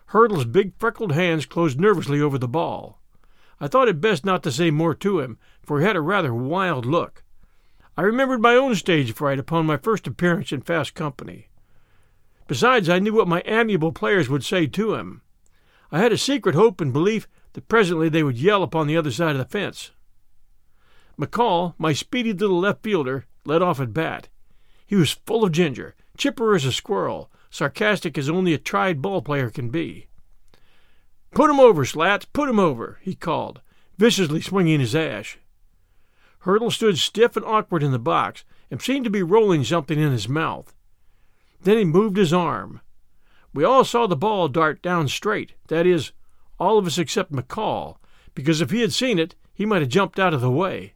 Hurtle's 0.06 0.44
big 0.44 0.72
freckled 0.78 1.12
hands 1.12 1.46
closed 1.46 1.80
nervously 1.80 2.20
over 2.20 2.38
the 2.38 2.48
ball. 2.48 3.00
I 3.60 3.68
thought 3.68 3.88
it 3.88 4.00
best 4.00 4.24
not 4.24 4.42
to 4.42 4.52
say 4.52 4.70
more 4.70 4.94
to 4.94 5.20
him, 5.20 5.38
for 5.62 5.80
he 5.80 5.86
had 5.86 5.96
a 5.96 6.00
rather 6.00 6.34
wild 6.34 6.84
look. 6.84 7.22
I 7.96 8.02
remembered 8.02 8.40
my 8.40 8.54
own 8.54 8.74
stage 8.74 9.12
fright 9.12 9.38
upon 9.38 9.66
my 9.66 9.76
first 9.76 10.06
appearance 10.06 10.52
in 10.52 10.62
fast 10.62 10.94
company. 10.94 11.48
Besides, 12.46 12.88
I 12.88 12.98
knew 12.98 13.14
what 13.14 13.28
my 13.28 13.42
amiable 13.46 13.92
players 13.92 14.28
would 14.28 14.44
say 14.44 14.66
to 14.66 14.94
him. 14.94 15.22
I 15.90 16.00
had 16.00 16.12
a 16.12 16.18
secret 16.18 16.54
hope 16.54 16.80
and 16.80 16.92
belief 16.92 17.28
that 17.52 17.68
presently 17.68 18.08
they 18.08 18.22
would 18.22 18.36
yell 18.36 18.62
upon 18.62 18.86
the 18.86 18.96
other 18.96 19.12
side 19.12 19.32
of 19.32 19.38
the 19.38 19.44
fence. 19.44 19.92
McCall, 21.18 21.74
my 21.78 21.92
speedy 21.92 22.32
little 22.32 22.58
left 22.58 22.82
fielder, 22.82 23.26
led 23.44 23.62
off 23.62 23.80
at 23.80 23.94
bat. 23.94 24.28
He 24.86 24.96
was 24.96 25.12
full 25.12 25.44
of 25.44 25.52
ginger, 25.52 25.94
chipper 26.18 26.54
as 26.54 26.64
a 26.64 26.72
squirrel, 26.72 27.30
sarcastic 27.54 28.18
as 28.18 28.28
only 28.28 28.52
a 28.52 28.58
tried 28.58 29.00
ball 29.00 29.22
player 29.22 29.48
can 29.48 29.70
be. 29.70 30.08
Put 31.30 31.48
him 31.48 31.60
over, 31.60 31.84
Slats, 31.84 32.24
put 32.24 32.48
him 32.48 32.58
over, 32.58 32.98
he 33.00 33.14
called, 33.14 33.60
viciously 33.96 34.40
swinging 34.40 34.80
his 34.80 34.92
ash. 34.96 35.38
Hurtle 36.40 36.72
stood 36.72 36.98
stiff 36.98 37.36
and 37.36 37.46
awkward 37.46 37.84
in 37.84 37.92
the 37.92 37.98
box 38.00 38.44
and 38.72 38.82
seemed 38.82 39.04
to 39.04 39.10
be 39.10 39.22
rolling 39.22 39.62
something 39.62 40.00
in 40.00 40.10
his 40.10 40.28
mouth. 40.28 40.74
Then 41.62 41.78
he 41.78 41.84
moved 41.84 42.16
his 42.16 42.32
arm. 42.32 42.80
We 43.52 43.62
all 43.62 43.84
saw 43.84 44.08
the 44.08 44.16
ball 44.16 44.48
dart 44.48 44.82
down 44.82 45.06
straight, 45.06 45.52
that 45.68 45.86
is, 45.86 46.10
all 46.58 46.76
of 46.76 46.88
us 46.88 46.98
except 46.98 47.30
McCall, 47.30 47.98
because 48.34 48.60
if 48.60 48.72
he 48.72 48.80
had 48.80 48.92
seen 48.92 49.16
it, 49.16 49.36
he 49.54 49.64
might 49.64 49.80
have 49.82 49.90
jumped 49.90 50.18
out 50.18 50.34
of 50.34 50.40
the 50.40 50.50
way. 50.50 50.94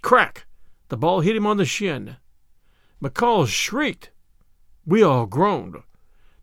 Crack! 0.00 0.46
The 0.88 0.96
ball 0.96 1.20
hit 1.20 1.36
him 1.36 1.46
on 1.46 1.58
the 1.58 1.66
shin. 1.66 2.16
McCall 3.02 3.46
shrieked. 3.46 4.12
We 4.86 5.02
all 5.02 5.26
groaned. 5.26 5.76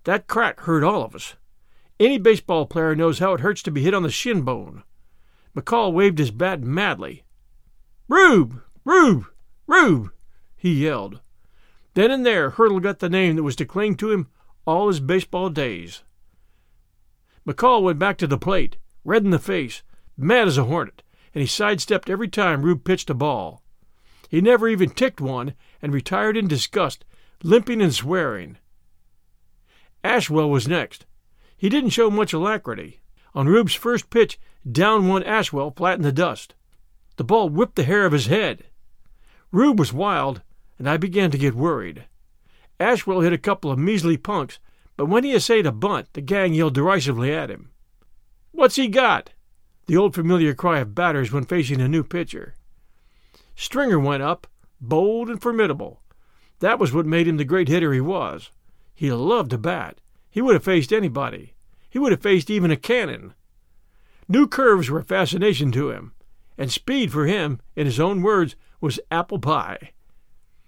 That 0.06 0.28
crack 0.28 0.62
hurt 0.62 0.84
all 0.84 1.04
of 1.04 1.16
us. 1.16 1.36
Any 2.00 2.18
baseball 2.18 2.66
player 2.66 2.96
knows 2.96 3.20
how 3.20 3.34
it 3.34 3.42
hurts 3.42 3.62
to 3.64 3.72
be 3.72 3.84
hit 3.84 3.94
on 3.94 4.04
the 4.04 4.10
shin 4.10 4.42
bone. 4.42 4.84
McCall 5.56 5.94
waved 5.94 6.18
his 6.18 6.32
bat 6.32 6.62
madly. 6.62 7.24
Rube! 8.08 8.62
Rube! 8.84 9.28
Rube! 9.68 10.12
he 10.58 10.74
yelled. 10.74 11.20
Then 11.94 12.10
and 12.10 12.26
there, 12.26 12.52
Hurtle 12.52 12.80
got 12.80 13.00
the 13.00 13.10
name 13.10 13.36
that 13.36 13.44
was 13.44 13.56
to 13.58 13.66
cling 13.66 13.96
to 13.98 14.12
him 14.12 14.28
all 14.66 14.88
his 14.88 15.00
baseball 15.00 15.50
days. 15.50 16.04
McCall 17.46 17.84
went 17.84 18.00
back 18.00 18.18
to 18.18 18.28
the 18.28 18.38
plate, 18.38 18.78
red 19.04 19.24
in 19.24 19.32
the 19.32 19.40
face, 19.40 19.84
mad 20.18 20.48
as 20.48 20.58
a 20.58 20.64
hornet, 20.64 21.04
and 21.34 21.42
he 21.42 21.48
sidestepped 21.48 22.10
every 22.10 22.28
time 22.28 22.64
Rube 22.64 22.84
pitched 22.84 23.10
a 23.10 23.14
ball. 23.14 23.62
He 24.30 24.42
never 24.42 24.68
even 24.68 24.90
ticked 24.90 25.20
one 25.20 25.54
and 25.82 25.94
retired 25.94 26.38
in 26.38 26.48
disgust 26.48 27.04
limping 27.44 27.82
and 27.82 27.94
swearing. 27.94 28.58
Ashwell 30.04 30.50
was 30.50 30.68
next. 30.68 31.06
He 31.58 31.70
didn't 31.70 31.92
show 31.92 32.10
much 32.10 32.34
alacrity. 32.34 33.02
On 33.34 33.48
Rube's 33.48 33.74
first 33.74 34.10
pitch, 34.10 34.40
down 34.70 35.08
went 35.08 35.26
Ashwell 35.26 35.72
flat 35.72 35.98
in 35.98 36.04
the 36.04 36.12
dust. 36.12 36.56
The 37.18 37.24
ball 37.24 37.50
whipped 37.50 37.76
the 37.76 37.84
hair 37.84 38.06
of 38.06 38.14
his 38.14 38.28
head. 38.28 38.66
Rube 39.52 39.80
was 39.80 39.94
wild, 39.94 40.42
and 40.80 40.90
I 40.90 40.98
began 40.98 41.30
to 41.32 41.38
get 41.38 41.54
worried. 41.54 42.06
Ashwell 42.80 43.22
hit 43.22 43.34
a 43.34 43.38
couple 43.38 43.72
of 43.72 43.78
measly 43.78 44.18
punks, 44.18 44.60
but 44.98 45.06
when 45.06 45.24
he 45.24 45.34
essayed 45.34 45.66
a 45.66 45.72
bunt, 45.72 46.08
the 46.14 46.22
gang 46.22 46.54
yelled 46.54 46.74
derisively 46.74 47.34
at 47.34 47.50
him. 47.50 47.70
What's 48.52 48.76
he 48.76 48.88
got? 48.88 49.32
The 49.88 49.98
old 49.98 50.16
familiar 50.16 50.54
cry 50.54 50.80
of 50.80 50.96
batters 50.96 51.32
when 51.32 51.46
facing 51.46 51.82
a 51.82 51.88
new 51.88 52.04
pitcher. 52.04 52.56
Stringer 53.56 54.00
went 54.00 54.24
up, 54.24 54.48
bold 54.80 55.30
and 55.30 55.42
formidable. 55.42 56.02
That 56.62 56.80
was 56.80 56.94
what 56.94 57.08
made 57.08 57.27
him 57.27 57.38
the 57.38 57.44
great 57.44 57.68
hitter 57.68 57.91
he 57.91 58.01
was. 58.01 58.51
He 58.94 59.12
loved 59.12 59.50
to 59.50 59.58
bat. 59.58 60.00
He 60.30 60.41
would 60.41 60.53
have 60.53 60.63
faced 60.63 60.94
anybody. 60.94 61.53
He 61.89 61.98
would 62.00 62.12
have 62.12 62.22
faced 62.22 62.51
even 62.51 62.70
a 62.70 62.77
cannon. 62.77 63.34
New 64.27 64.48
curves 64.48 64.89
were 64.89 65.00
a 65.00 65.03
fascination 65.03 65.72
to 65.74 65.89
him, 65.89 66.13
and 66.58 66.72
speed 66.72 67.12
for 67.12 67.25
him, 67.25 67.60
in 67.75 67.88
his 67.88 68.00
own 68.00 68.22
words, 68.22 68.56
was 68.80 69.00
apple 69.10 69.39
pie. 69.39 69.91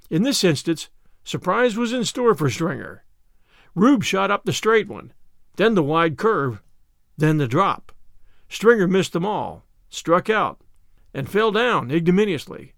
In 0.09 0.23
this 0.23 0.43
instance, 0.43 0.89
surprise 1.23 1.77
was 1.77 1.93
in 1.93 2.03
store 2.05 2.33
for 2.33 2.50
Stringer. 2.50 3.03
Rube 3.75 4.03
shot 4.03 4.31
up 4.31 4.45
the 4.45 4.51
straight 4.51 4.88
one, 4.88 5.13
then 5.57 5.75
the 5.75 5.83
wide 5.83 6.17
curve, 6.17 6.62
then 7.17 7.38
the 7.38 7.47
drop. 7.47 7.91
Stringer 8.50 8.88
missed 8.88 9.13
them 9.13 9.25
all, 9.25 9.63
struck 9.89 10.27
out, 10.27 10.59
and 11.13 11.29
fell 11.29 11.51
down 11.51 11.91
ignominiously. 11.91 12.73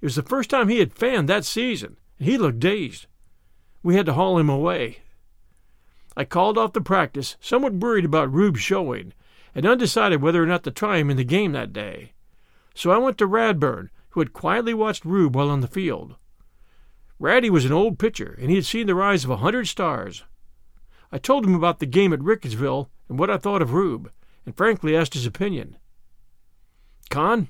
It 0.00 0.06
was 0.06 0.16
the 0.16 0.22
first 0.22 0.50
time 0.50 0.68
he 0.68 0.80
had 0.80 0.92
fanned 0.92 1.28
that 1.28 1.44
season, 1.44 1.96
he 2.24 2.38
looked 2.38 2.60
dazed. 2.60 3.06
We 3.82 3.96
had 3.96 4.06
to 4.06 4.14
haul 4.14 4.38
him 4.38 4.48
away. 4.48 4.98
I 6.16 6.24
called 6.24 6.58
off 6.58 6.72
the 6.72 6.80
practice, 6.80 7.36
somewhat 7.40 7.74
worried 7.74 8.04
about 8.04 8.32
Rube's 8.32 8.60
showing, 8.60 9.12
and 9.54 9.66
undecided 9.66 10.20
whether 10.20 10.42
or 10.42 10.46
not 10.46 10.62
to 10.64 10.70
try 10.70 10.98
him 10.98 11.10
in 11.10 11.16
the 11.16 11.24
game 11.24 11.52
that 11.52 11.72
day. 11.72 12.12
So 12.74 12.90
I 12.90 12.98
went 12.98 13.18
to 13.18 13.26
Radburn, 13.26 13.88
who 14.10 14.20
had 14.20 14.32
quietly 14.32 14.74
watched 14.74 15.04
Rube 15.04 15.34
while 15.34 15.50
on 15.50 15.62
the 15.62 15.68
field. 15.68 16.16
Ratty 17.18 17.50
was 17.50 17.64
an 17.64 17.72
old 17.72 17.98
pitcher, 17.98 18.36
and 18.40 18.50
he 18.50 18.56
had 18.56 18.66
seen 18.66 18.86
the 18.86 18.94
rise 18.94 19.24
of 19.24 19.30
a 19.30 19.38
hundred 19.38 19.68
stars. 19.68 20.24
I 21.10 21.18
told 21.18 21.46
him 21.46 21.54
about 21.54 21.78
the 21.78 21.86
game 21.86 22.12
at 22.12 22.20
Rickettsville 22.20 22.88
and 23.08 23.18
what 23.18 23.30
I 23.30 23.36
thought 23.36 23.62
of 23.62 23.72
Rube, 23.72 24.10
and 24.44 24.56
frankly 24.56 24.96
asked 24.96 25.14
his 25.14 25.26
opinion. 25.26 25.76
Con, 27.10 27.48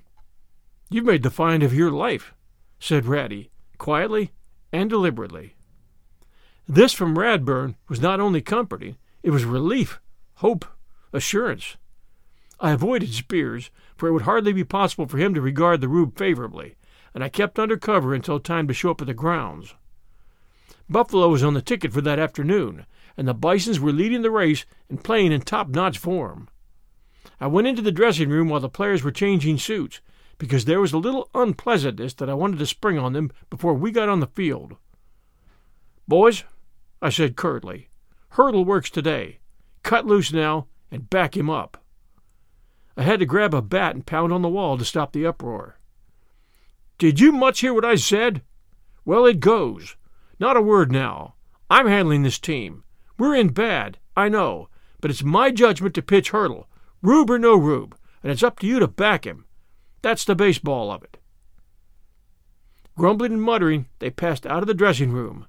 you've 0.90 1.04
made 1.04 1.22
the 1.22 1.30
find 1.30 1.62
of 1.62 1.74
your 1.74 1.90
life, 1.90 2.34
said 2.78 3.06
Ratty, 3.06 3.50
quietly 3.78 4.30
and 4.72 4.88
deliberately. 4.88 5.54
This 6.66 6.92
from 6.92 7.16
Radburn 7.16 7.74
was 7.88 8.00
not 8.00 8.20
only 8.20 8.40
comforting, 8.40 8.96
it 9.22 9.30
was 9.30 9.44
relief, 9.44 10.00
hope, 10.36 10.64
assurance. 11.12 11.76
I 12.58 12.70
avoided 12.70 13.12
Spears, 13.12 13.70
for 13.96 14.08
it 14.08 14.12
would 14.12 14.22
hardly 14.22 14.52
be 14.52 14.64
possible 14.64 15.06
for 15.06 15.18
him 15.18 15.34
to 15.34 15.40
regard 15.40 15.80
the 15.80 15.88
Rube 15.88 16.16
favorably, 16.16 16.76
and 17.14 17.22
I 17.22 17.28
kept 17.28 17.58
under 17.58 17.76
cover 17.76 18.14
until 18.14 18.40
time 18.40 18.68
to 18.68 18.74
show 18.74 18.92
up 18.92 19.00
at 19.00 19.06
the 19.06 19.14
grounds. 19.14 19.74
Buffalo 20.88 21.28
was 21.28 21.42
on 21.42 21.54
the 21.54 21.62
ticket 21.62 21.92
for 21.92 22.00
that 22.02 22.18
afternoon, 22.18 22.86
and 23.16 23.26
the 23.26 23.34
Bisons 23.34 23.80
were 23.80 23.92
leading 23.92 24.22
the 24.22 24.30
race 24.30 24.64
and 24.88 25.02
playing 25.02 25.32
in 25.32 25.40
top 25.40 25.68
notch 25.68 25.98
form. 25.98 26.48
I 27.40 27.46
went 27.46 27.66
into 27.66 27.82
the 27.82 27.92
dressing 27.92 28.28
room 28.28 28.48
while 28.48 28.60
the 28.60 28.68
players 28.68 29.02
were 29.02 29.10
changing 29.10 29.58
suits, 29.58 30.00
because 30.42 30.64
there 30.64 30.80
was 30.80 30.92
a 30.92 30.98
little 30.98 31.30
unpleasantness 31.36 32.14
that 32.14 32.28
I 32.28 32.34
wanted 32.34 32.58
to 32.58 32.66
spring 32.66 32.98
on 32.98 33.12
them 33.12 33.30
before 33.48 33.74
we 33.74 33.92
got 33.92 34.08
on 34.08 34.18
the 34.18 34.26
field. 34.26 34.74
Boys, 36.08 36.42
I 37.00 37.10
said 37.10 37.36
curtly, 37.36 37.90
Hurtle 38.30 38.64
works 38.64 38.90
today. 38.90 39.38
Cut 39.84 40.04
loose 40.04 40.32
now 40.32 40.66
and 40.90 41.08
back 41.08 41.36
him 41.36 41.48
up. 41.48 41.84
I 42.96 43.04
had 43.04 43.20
to 43.20 43.24
grab 43.24 43.54
a 43.54 43.62
bat 43.62 43.94
and 43.94 44.04
pound 44.04 44.32
on 44.32 44.42
the 44.42 44.48
wall 44.48 44.76
to 44.78 44.84
stop 44.84 45.12
the 45.12 45.24
uproar. 45.24 45.78
Did 46.98 47.20
you 47.20 47.30
much 47.30 47.60
hear 47.60 47.72
what 47.72 47.84
I 47.84 47.94
said? 47.94 48.42
Well, 49.04 49.24
it 49.26 49.38
goes. 49.38 49.94
Not 50.40 50.56
a 50.56 50.60
word 50.60 50.90
now. 50.90 51.34
I'm 51.70 51.86
handling 51.86 52.24
this 52.24 52.40
team. 52.40 52.82
We're 53.16 53.36
in 53.36 53.50
bad, 53.50 53.98
I 54.16 54.28
know, 54.28 54.70
but 55.00 55.12
it's 55.12 55.22
my 55.22 55.52
judgment 55.52 55.94
to 55.94 56.02
pitch 56.02 56.32
Hurtle, 56.32 56.66
Rube 57.00 57.30
or 57.30 57.38
no 57.38 57.54
Rube, 57.54 57.96
and 58.24 58.32
it's 58.32 58.42
up 58.42 58.58
to 58.58 58.66
you 58.66 58.80
to 58.80 58.88
back 58.88 59.24
him. 59.24 59.44
That's 60.02 60.24
the 60.24 60.34
baseball 60.34 60.90
of 60.90 61.02
it. 61.04 61.16
Grumbling 62.96 63.32
and 63.32 63.42
muttering, 63.42 63.86
they 64.00 64.10
passed 64.10 64.46
out 64.46 64.62
of 64.62 64.66
the 64.66 64.74
dressing 64.74 65.12
room. 65.12 65.46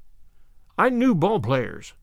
I 0.77 0.89
knew 0.89 1.13
ball 1.13 1.39
players. 1.39 1.93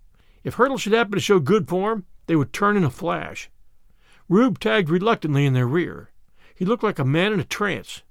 If 0.44 0.56
Hurtle 0.56 0.78
should 0.78 0.92
happen 0.92 1.12
to 1.12 1.20
show 1.20 1.38
good 1.38 1.68
form, 1.68 2.04
they 2.26 2.36
would 2.36 2.52
turn 2.52 2.76
in 2.76 2.84
a 2.84 2.90
flash. 2.90 3.50
Rube 4.28 4.58
tagged 4.58 4.90
reluctantly 4.90 5.46
in 5.46 5.54
their 5.54 5.66
rear. 5.66 6.10
He 6.54 6.64
looked 6.64 6.82
like 6.82 6.98
a 6.98 7.04
man 7.04 7.32
in 7.32 7.40
a 7.40 7.44
trance. 7.44 8.02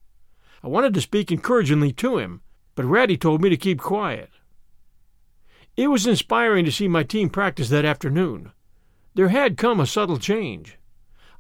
I 0.64 0.68
wanted 0.68 0.94
to 0.96 1.02
speak 1.02 1.32
encouragingly 1.32 1.92
to 1.94 2.18
him, 2.18 2.42
but 2.76 2.86
Ratty 2.86 3.18
told 3.18 3.42
me 3.42 3.50
to 3.50 3.58
keep 3.58 3.80
quiet. 3.80 4.32
It 5.78 5.88
was 5.90 6.08
inspiring 6.08 6.66
to 6.66 6.72
see 6.72 6.88
my 6.88 7.04
team 7.04 7.30
practice 7.30 7.70
that 7.70 7.86
afternoon. 7.86 8.52
There 9.14 9.30
had 9.30 9.58
come 9.58 9.80
a 9.80 9.86
subtle 9.86 10.18
change. 10.18 10.79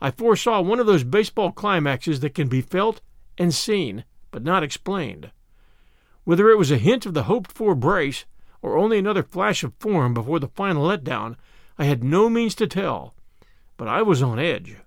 I 0.01 0.11
foresaw 0.11 0.61
one 0.61 0.79
of 0.79 0.85
those 0.85 1.03
baseball 1.03 1.51
climaxes 1.51 2.21
that 2.21 2.35
can 2.35 2.47
be 2.47 2.61
felt 2.61 3.01
and 3.37 3.53
seen, 3.53 4.05
but 4.31 4.43
not 4.43 4.63
explained. 4.63 5.31
Whether 6.23 6.49
it 6.49 6.57
was 6.57 6.71
a 6.71 6.77
hint 6.77 7.05
of 7.05 7.13
the 7.13 7.23
hoped 7.23 7.51
for 7.51 7.75
brace, 7.75 8.25
or 8.61 8.77
only 8.77 8.97
another 8.97 9.23
flash 9.23 9.63
of 9.63 9.73
form 9.79 10.13
before 10.13 10.39
the 10.39 10.47
final 10.47 10.87
letdown, 10.87 11.35
I 11.77 11.85
had 11.85 12.03
no 12.03 12.29
means 12.29 12.55
to 12.55 12.67
tell, 12.67 13.13
but 13.77 13.87
I 13.87 14.01
was 14.01 14.21
on 14.21 14.39
edge. 14.39 14.77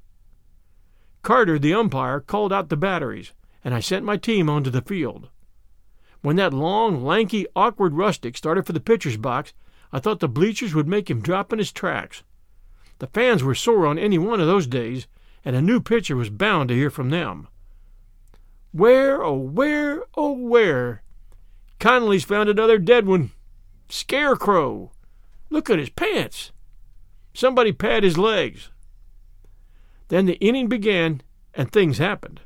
Carter, 1.22 1.58
the 1.58 1.74
umpire, 1.74 2.20
called 2.20 2.52
out 2.52 2.68
the 2.68 2.76
batteries, 2.76 3.32
and 3.64 3.74
I 3.74 3.80
sent 3.80 4.04
my 4.04 4.16
team 4.16 4.50
onto 4.50 4.70
the 4.70 4.82
field. 4.82 5.28
When 6.20 6.36
that 6.36 6.54
long, 6.54 7.04
lanky, 7.04 7.46
awkward 7.56 7.94
rustic 7.94 8.36
started 8.36 8.66
for 8.66 8.72
the 8.72 8.80
pitcher's 8.80 9.16
box, 9.16 9.52
I 9.92 9.98
thought 9.98 10.20
the 10.20 10.28
bleachers 10.28 10.74
would 10.74 10.88
make 10.88 11.10
him 11.10 11.20
drop 11.20 11.52
in 11.52 11.58
his 11.58 11.72
tracks. 11.72 12.22
The 12.98 13.06
fans 13.08 13.42
were 13.42 13.54
sore 13.54 13.86
on 13.86 13.98
any 13.98 14.18
one 14.18 14.40
of 14.40 14.46
those 14.46 14.66
days, 14.66 15.06
and 15.44 15.56
a 15.56 15.62
new 15.62 15.80
pitcher 15.80 16.16
was 16.16 16.30
bound 16.30 16.68
to 16.68 16.74
hear 16.74 16.90
from 16.90 17.10
them. 17.10 17.48
Where, 18.72 19.22
oh, 19.22 19.36
where, 19.36 20.04
oh, 20.16 20.32
where? 20.32 21.02
Connolly's 21.78 22.24
found 22.24 22.48
another 22.48 22.78
dead 22.78 23.06
one. 23.06 23.32
Scarecrow. 23.88 24.92
Look 25.50 25.68
at 25.68 25.78
his 25.78 25.90
pants. 25.90 26.52
Somebody 27.34 27.72
pad 27.72 28.04
his 28.04 28.16
legs. 28.16 28.70
Then 30.08 30.26
the 30.26 30.38
inning 30.40 30.68
began, 30.68 31.22
and 31.54 31.70
things 31.70 31.98
happened. 31.98 32.40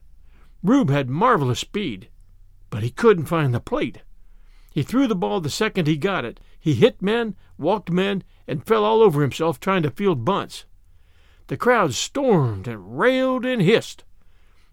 Rube 0.62 0.90
had 0.90 1.08
marvelous 1.08 1.60
speed, 1.60 2.08
but 2.70 2.82
he 2.82 2.90
couldn't 2.90 3.26
find 3.26 3.54
the 3.54 3.60
plate. 3.60 4.02
He 4.72 4.82
threw 4.82 5.06
the 5.06 5.14
ball 5.14 5.40
the 5.40 5.50
second 5.50 5.86
he 5.86 5.96
got 5.96 6.24
it. 6.24 6.40
He 6.66 6.74
hit 6.74 7.00
men, 7.00 7.36
walked 7.58 7.92
men, 7.92 8.24
and 8.48 8.66
fell 8.66 8.84
all 8.84 9.00
over 9.00 9.22
himself 9.22 9.60
trying 9.60 9.84
to 9.84 9.90
field 9.92 10.24
bunts. 10.24 10.64
The 11.46 11.56
crowd 11.56 11.94
stormed 11.94 12.66
and 12.66 12.98
railed 12.98 13.46
and 13.46 13.62
hissed. 13.62 14.02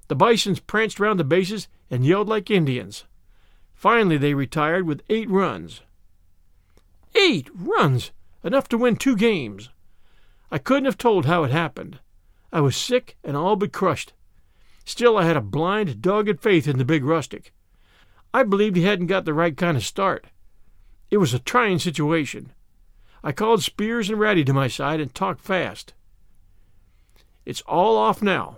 The 0.08 0.16
Bisons 0.16 0.60
pranced 0.60 1.00
round 1.00 1.20
the 1.20 1.24
bases 1.24 1.68
and 1.92 2.04
yelled 2.04 2.28
like 2.28 2.50
Indians. 2.50 3.04
Finally, 3.76 4.18
they 4.18 4.34
retired 4.34 4.88
with 4.88 5.04
eight 5.08 5.30
runs. 5.30 5.82
Eight 7.14 7.48
runs! 7.54 8.10
Enough 8.44 8.68
to 8.70 8.78
win 8.80 8.96
two 8.96 9.16
games. 9.16 9.70
I 10.50 10.58
couldn't 10.58 10.86
have 10.86 10.98
told 10.98 11.28
how 11.28 11.44
it 11.44 11.52
happened. 11.52 12.00
I 12.52 12.62
was 12.62 12.76
sick 12.76 13.18
and 13.24 13.38
all 13.38 13.56
but 13.56 13.72
crushed. 13.72 14.14
Still, 14.84 15.16
I 15.16 15.26
had 15.26 15.38
a 15.38 15.42
blind, 15.42 16.02
dogged 16.02 16.42
faith 16.42 16.68
in 16.68 16.80
the 16.80 16.86
big 16.86 17.04
rustic. 17.04 17.54
I 18.34 18.42
believed 18.42 18.78
he 18.78 18.82
hadn't 18.82 19.14
got 19.14 19.26
the 19.26 19.34
right 19.36 19.56
kind 19.56 19.78
of 19.78 19.86
start. 19.86 20.26
It 21.14 21.20
was 21.20 21.32
a 21.32 21.38
trying 21.38 21.78
situation. 21.78 22.54
I 23.24 23.34
called 23.34 23.62
Spears 23.62 24.10
and 24.10 24.20
Ratty 24.20 24.44
to 24.46 24.52
my 24.52 24.68
side 24.68 25.00
and 25.00 25.14
talked 25.14 25.42
fast. 25.42 25.94
It's 27.46 27.62
all 27.68 27.98
off 27.98 28.24
now. 28.24 28.58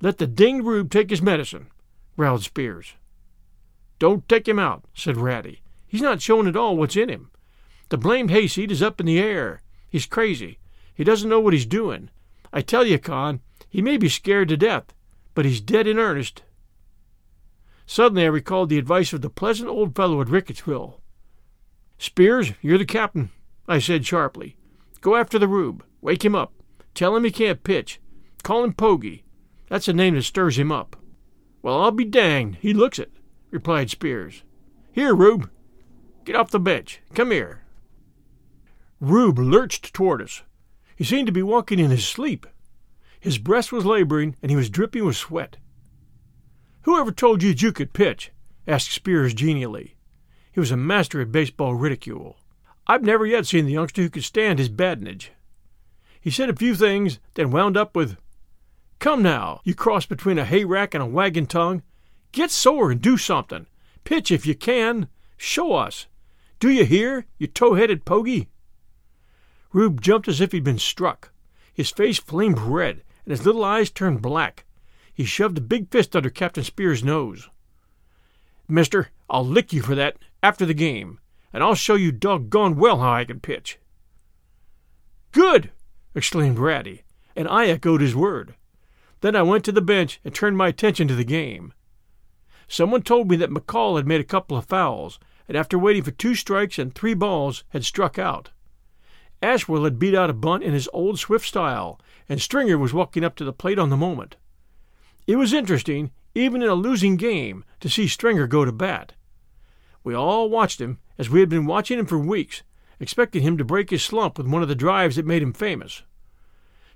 Let 0.00 0.16
the 0.16 0.26
dinged 0.26 0.64
rube 0.64 0.90
take 0.90 1.10
his 1.10 1.20
medicine, 1.20 1.66
growled 2.16 2.42
Spears. 2.42 2.94
Don't 3.98 4.26
take 4.30 4.48
him 4.48 4.58
out, 4.58 4.86
said 4.94 5.18
Ratty. 5.18 5.60
He's 5.86 6.00
not 6.00 6.22
showing 6.22 6.46
at 6.46 6.56
all 6.56 6.74
what's 6.74 6.96
in 6.96 7.10
him. 7.10 7.32
The 7.90 7.98
blamed 7.98 8.30
hayseed 8.30 8.72
is 8.72 8.82
up 8.82 8.98
in 8.98 9.04
the 9.04 9.20
air. 9.20 9.60
He's 9.90 10.06
crazy. 10.06 10.58
He 10.94 11.04
doesn't 11.04 11.28
know 11.28 11.40
what 11.40 11.52
he's 11.52 11.66
doing. 11.66 12.08
I 12.50 12.62
tell 12.62 12.86
you, 12.86 12.98
Con, 12.98 13.40
he 13.68 13.82
may 13.82 13.98
be 13.98 14.08
scared 14.08 14.48
to 14.48 14.56
death, 14.56 14.94
but 15.34 15.44
he's 15.44 15.60
dead 15.60 15.86
in 15.86 15.98
earnest. 15.98 16.44
Suddenly 17.84 18.22
I 18.22 18.28
recalled 18.28 18.70
the 18.70 18.78
advice 18.78 19.12
of 19.12 19.20
the 19.20 19.28
pleasant 19.28 19.68
old 19.68 19.94
fellow 19.94 20.22
at 20.22 20.28
Rickettsville. 20.28 20.99
Spears, 22.00 22.52
you're 22.62 22.78
the 22.78 22.86
captain, 22.86 23.28
I 23.68 23.78
said 23.78 24.06
sharply. 24.06 24.56
Go 25.02 25.16
after 25.16 25.38
the 25.38 25.46
rube. 25.46 25.84
Wake 26.00 26.24
him 26.24 26.34
up. 26.34 26.54
Tell 26.94 27.14
him 27.14 27.24
he 27.24 27.30
can't 27.30 27.62
pitch. 27.62 28.00
Call 28.42 28.64
him 28.64 28.72
Pogie. 28.72 29.22
That's 29.68 29.86
a 29.86 29.92
name 29.92 30.14
that 30.14 30.22
stirs 30.22 30.58
him 30.58 30.72
up. 30.72 30.96
Well, 31.60 31.78
I'll 31.78 31.90
be 31.90 32.06
danged. 32.06 32.56
He 32.62 32.72
looks 32.72 32.98
it, 32.98 33.12
replied 33.50 33.90
Spears. 33.90 34.44
Here, 34.90 35.14
Rube. 35.14 35.50
Get 36.24 36.36
off 36.36 36.50
the 36.50 36.58
bench. 36.58 37.02
Come 37.14 37.32
here. 37.32 37.64
Rube 38.98 39.38
lurched 39.38 39.92
toward 39.92 40.22
us, 40.22 40.42
he 40.96 41.04
seemed 41.04 41.26
to 41.26 41.32
be 41.32 41.42
walking 41.42 41.78
in 41.78 41.90
his 41.90 42.08
sleep. 42.08 42.46
His 43.20 43.36
breast 43.36 43.72
was 43.72 43.84
laboring, 43.84 44.36
and 44.40 44.50
he 44.50 44.56
was 44.56 44.70
dripping 44.70 45.04
with 45.04 45.16
sweat. 45.16 45.58
Who 46.82 46.98
ever 46.98 47.12
told 47.12 47.42
you 47.42 47.50
you 47.50 47.72
could 47.72 47.92
pitch? 47.92 48.32
asked 48.66 48.90
Spears 48.90 49.34
genially. 49.34 49.96
He 50.52 50.60
was 50.60 50.70
a 50.70 50.76
master 50.76 51.20
at 51.20 51.32
baseball 51.32 51.74
ridicule. 51.74 52.36
I've 52.86 53.02
never 53.02 53.24
yet 53.24 53.46
seen 53.46 53.66
the 53.66 53.72
youngster 53.72 54.02
who 54.02 54.10
could 54.10 54.24
stand 54.24 54.58
his 54.58 54.68
badinage. 54.68 55.30
He 56.20 56.30
said 56.30 56.50
a 56.50 56.56
few 56.56 56.74
things, 56.74 57.18
then 57.34 57.50
wound 57.50 57.76
up 57.76 57.94
with, 57.94 58.16
Come 58.98 59.22
now, 59.22 59.60
you 59.64 59.74
cross 59.74 60.04
between 60.04 60.38
a 60.38 60.44
hay 60.44 60.64
rack 60.64 60.92
and 60.92 61.02
a 61.02 61.06
wagon 61.06 61.46
tongue. 61.46 61.82
Get 62.32 62.50
sore 62.50 62.90
and 62.90 63.00
do 63.00 63.16
something. 63.16 63.66
Pitch 64.04 64.30
if 64.30 64.44
you 64.44 64.54
can. 64.54 65.08
Show 65.36 65.72
us. 65.72 66.06
Do 66.58 66.68
you 66.68 66.84
hear, 66.84 67.24
you 67.38 67.46
tow 67.46 67.74
headed 67.74 68.04
pogie? 68.04 68.48
Rube 69.72 70.02
jumped 70.02 70.28
as 70.28 70.40
if 70.40 70.52
he'd 70.52 70.64
been 70.64 70.78
struck. 70.78 71.32
His 71.72 71.90
face 71.90 72.18
flamed 72.18 72.58
red, 72.58 73.02
and 73.24 73.30
his 73.30 73.46
little 73.46 73.64
eyes 73.64 73.90
turned 73.90 74.20
black. 74.20 74.64
He 75.14 75.24
shoved 75.24 75.56
a 75.56 75.62
big 75.62 75.90
fist 75.90 76.14
under 76.14 76.28
Captain 76.28 76.64
Spear's 76.64 77.02
nose. 77.02 77.48
Mister, 78.68 79.08
I'll 79.30 79.46
lick 79.46 79.72
you 79.72 79.80
for 79.80 79.94
that 79.94 80.18
after 80.42 80.64
the 80.64 80.74
game, 80.74 81.18
and 81.52 81.62
I'll 81.62 81.74
show 81.74 81.94
you 81.94 82.12
doggone 82.12 82.76
well 82.76 82.98
how 82.98 83.12
I 83.12 83.24
can 83.24 83.40
pitch. 83.40 83.78
Good! 85.32 85.70
exclaimed 86.14 86.58
Ratty, 86.58 87.04
and 87.36 87.46
I 87.48 87.66
echoed 87.66 88.00
his 88.00 88.16
word. 88.16 88.54
Then 89.20 89.36
I 89.36 89.42
went 89.42 89.64
to 89.66 89.72
the 89.72 89.82
bench 89.82 90.20
and 90.24 90.34
turned 90.34 90.56
my 90.56 90.68
attention 90.68 91.06
to 91.08 91.14
the 91.14 91.24
game. 91.24 91.72
Someone 92.68 93.02
told 93.02 93.30
me 93.30 93.36
that 93.36 93.50
McCall 93.50 93.96
had 93.96 94.06
made 94.06 94.20
a 94.20 94.24
couple 94.24 94.56
of 94.56 94.64
fouls, 94.64 95.18
and 95.48 95.56
after 95.56 95.78
waiting 95.78 96.02
for 96.02 96.12
two 96.12 96.34
strikes 96.34 96.78
and 96.78 96.94
three 96.94 97.14
balls 97.14 97.64
had 97.70 97.84
struck 97.84 98.18
out. 98.18 98.50
Ashwell 99.42 99.84
had 99.84 99.98
beat 99.98 100.14
out 100.14 100.30
a 100.30 100.34
bunt 100.34 100.62
in 100.62 100.72
his 100.72 100.88
old 100.92 101.18
swift 101.18 101.46
style, 101.46 102.00
and 102.28 102.40
Stringer 102.40 102.78
was 102.78 102.94
walking 102.94 103.24
up 103.24 103.34
to 103.36 103.44
the 103.44 103.52
plate 103.52 103.78
on 103.78 103.90
the 103.90 103.96
moment. 103.96 104.36
It 105.26 105.36
was 105.36 105.52
interesting, 105.52 106.12
even 106.34 106.62
in 106.62 106.68
a 106.68 106.74
losing 106.74 107.16
game, 107.16 107.64
to 107.80 107.88
see 107.88 108.06
Stringer 108.06 108.46
go 108.46 108.64
to 108.64 108.72
bat. 108.72 109.14
We 110.02 110.14
all 110.14 110.48
watched 110.48 110.80
him, 110.80 110.98
as 111.18 111.28
we 111.28 111.40
had 111.40 111.48
been 111.48 111.66
watching 111.66 111.98
him 111.98 112.06
for 112.06 112.18
weeks, 112.18 112.62
expecting 112.98 113.42
him 113.42 113.58
to 113.58 113.64
break 113.64 113.90
his 113.90 114.02
slump 114.02 114.38
with 114.38 114.46
one 114.46 114.62
of 114.62 114.68
the 114.68 114.74
drives 114.74 115.16
that 115.16 115.26
made 115.26 115.42
him 115.42 115.52
famous. 115.52 116.02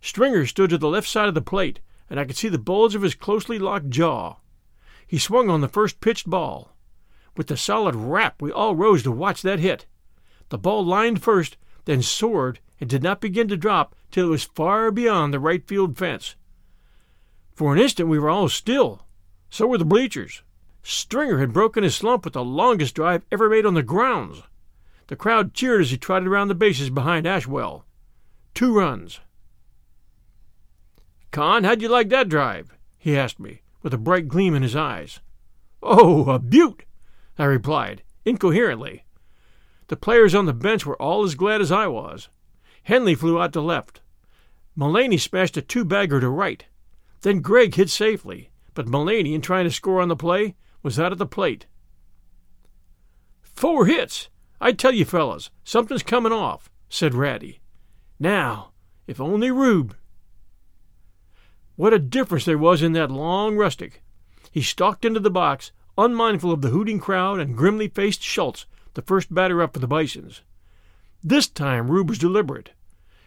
Stringer 0.00 0.46
stood 0.46 0.70
to 0.70 0.78
the 0.78 0.88
left 0.88 1.08
side 1.08 1.28
of 1.28 1.34
the 1.34 1.42
plate, 1.42 1.80
and 2.08 2.20
I 2.20 2.24
could 2.24 2.36
see 2.36 2.48
the 2.48 2.58
bulge 2.58 2.94
of 2.94 3.02
his 3.02 3.14
closely 3.14 3.58
locked 3.58 3.90
jaw. 3.90 4.36
He 5.06 5.18
swung 5.18 5.50
on 5.50 5.60
the 5.60 5.68
first 5.68 6.00
pitched 6.00 6.28
ball. 6.28 6.74
With 7.36 7.50
a 7.50 7.56
solid 7.56 7.94
rap, 7.96 8.40
we 8.40 8.52
all 8.52 8.76
rose 8.76 9.02
to 9.02 9.10
watch 9.10 9.42
that 9.42 9.58
hit. 9.58 9.86
The 10.50 10.58
ball 10.58 10.84
lined 10.84 11.22
first, 11.22 11.56
then 11.84 12.02
soared 12.02 12.60
and 12.80 12.88
did 12.88 13.02
not 13.02 13.20
begin 13.20 13.48
to 13.48 13.56
drop 13.56 13.94
till 14.10 14.26
it 14.26 14.30
was 14.30 14.44
far 14.44 14.90
beyond 14.90 15.32
the 15.32 15.40
right 15.40 15.66
field 15.66 15.98
fence. 15.98 16.36
For 17.54 17.72
an 17.72 17.80
instant 17.80 18.08
we 18.08 18.18
were 18.18 18.30
all 18.30 18.48
still. 18.48 19.06
So 19.50 19.66
were 19.66 19.78
the 19.78 19.84
bleachers. 19.84 20.42
Stringer 20.86 21.38
had 21.38 21.54
broken 21.54 21.82
his 21.82 21.96
slump 21.96 22.24
with 22.24 22.34
the 22.34 22.44
longest 22.44 22.94
drive 22.94 23.22
ever 23.32 23.48
made 23.48 23.64
on 23.64 23.72
the 23.72 23.82
grounds. 23.82 24.42
The 25.06 25.16
crowd 25.16 25.54
cheered 25.54 25.80
as 25.80 25.90
he 25.90 25.96
trotted 25.96 26.28
around 26.28 26.48
the 26.48 26.54
bases 26.54 26.90
behind 26.90 27.26
Ashwell. 27.26 27.86
Two 28.52 28.76
runs. 28.76 29.20
Con, 31.30 31.64
how'd 31.64 31.80
you 31.80 31.88
like 31.88 32.10
that 32.10 32.28
drive? 32.28 32.76
he 32.98 33.16
asked 33.16 33.40
me, 33.40 33.62
with 33.82 33.94
a 33.94 33.98
bright 33.98 34.28
gleam 34.28 34.54
in 34.54 34.62
his 34.62 34.76
eyes. 34.76 35.20
Oh, 35.82 36.28
a 36.30 36.38
beaut! 36.38 36.84
I 37.38 37.44
replied, 37.44 38.02
incoherently. 38.26 39.04
The 39.88 39.96
players 39.96 40.34
on 40.34 40.44
the 40.44 40.52
bench 40.52 40.84
were 40.84 41.00
all 41.00 41.24
as 41.24 41.34
glad 41.34 41.62
as 41.62 41.72
I 41.72 41.86
was. 41.86 42.28
Henley 42.82 43.14
flew 43.14 43.40
out 43.40 43.54
to 43.54 43.62
left. 43.62 44.02
Mullaney 44.76 45.16
smashed 45.16 45.56
a 45.56 45.62
two 45.62 45.84
bagger 45.84 46.20
to 46.20 46.28
right. 46.28 46.66
Then 47.22 47.40
Gregg 47.40 47.74
hit 47.74 47.88
safely, 47.88 48.50
but 48.74 48.86
Mullaney, 48.86 49.34
in 49.34 49.40
trying 49.40 49.64
to 49.64 49.70
score 49.70 50.00
on 50.02 50.08
the 50.08 50.16
play, 50.16 50.56
was 50.84 51.00
out 51.00 51.10
at 51.10 51.18
the 51.18 51.26
plate. 51.26 51.66
Four 53.42 53.86
hits! 53.86 54.28
I 54.60 54.70
tell 54.72 54.94
you, 54.94 55.04
fellas, 55.04 55.50
something's 55.64 56.04
coming 56.04 56.32
off, 56.32 56.70
said 56.88 57.14
Ratty. 57.14 57.60
Now, 58.20 58.70
if 59.08 59.20
only 59.20 59.50
Rube. 59.50 59.96
What 61.76 61.92
a 61.92 61.98
difference 61.98 62.44
there 62.44 62.58
was 62.58 62.82
in 62.82 62.92
that 62.92 63.10
long 63.10 63.56
rustic! 63.56 64.02
He 64.52 64.62
stalked 64.62 65.04
into 65.04 65.18
the 65.18 65.30
box, 65.30 65.72
unmindful 65.98 66.52
of 66.52 66.62
the 66.62 66.68
hooting 66.68 67.00
crowd 67.00 67.40
and 67.40 67.56
grimly 67.56 67.88
faced 67.88 68.22
Schultz, 68.22 68.66
the 68.92 69.02
first 69.02 69.34
batter 69.34 69.60
up 69.62 69.72
for 69.72 69.80
the 69.80 69.88
Bisons. 69.88 70.42
This 71.22 71.48
time 71.48 71.90
Rube 71.90 72.10
was 72.10 72.18
deliberate, 72.18 72.70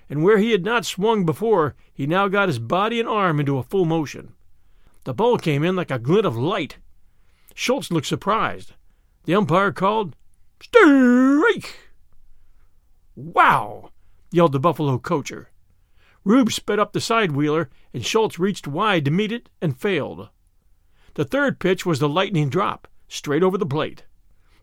and 0.10 0.24
where 0.24 0.38
he 0.38 0.52
had 0.52 0.63
not 0.63 0.86
swung 0.86 1.26
before, 1.26 1.76
he 1.91 2.06
now 2.06 2.28
got 2.28 2.48
his 2.48 2.60
body 2.60 3.00
and 3.00 3.10
arm 3.10 3.39
into 3.39 3.58
a 3.58 3.63
full 3.63 3.86
motion. 3.86 4.34
The 5.04 5.13
ball 5.13 5.38
came 5.38 5.63
in 5.63 5.76
like 5.76 5.91
a 5.91 6.00
glint 6.00 6.26
of 6.26 6.38
light. 6.38 6.78
Schultz 7.60 7.89
looked 7.89 8.06
surprised. 8.06 8.74
The 9.24 9.34
umpire 9.34 9.72
called, 9.72 10.15
Strike! 10.62 11.89
Wow! 13.15 13.89
yelled 14.32 14.52
the 14.52 14.60
Buffalo 14.60 15.00
coacher. 15.00 15.50
Rube 16.24 16.52
sped 16.52 16.78
up 16.78 16.93
the 16.93 17.02
side 17.02 17.32
wheeler, 17.32 17.72
and 17.96 18.06
Schultz 18.06 18.38
reached 18.38 18.67
wide 18.67 19.06
to 19.06 19.12
meet 19.12 19.32
it 19.32 19.50
and 19.60 19.76
failed. 19.76 20.30
The 21.15 21.26
third 21.26 21.58
pitch 21.58 21.84
was 21.84 21.98
the 21.98 22.08
lightning 22.08 22.50
drop, 22.50 22.88
straight 23.08 23.41
over 23.41 23.58
the 23.58 23.65
plate. 23.65 24.06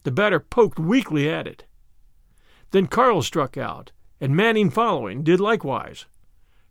The 0.04 0.12
batter 0.12 0.38
poked 0.38 0.78
weakly 0.78 1.28
at 1.28 1.48
it. 1.48 1.64
Then 2.70 2.86
Carl 2.86 3.22
struck 3.22 3.56
out, 3.56 3.90
and 4.20 4.36
Manning 4.36 4.70
following 4.70 5.24
did 5.24 5.40
likewise. 5.40 6.06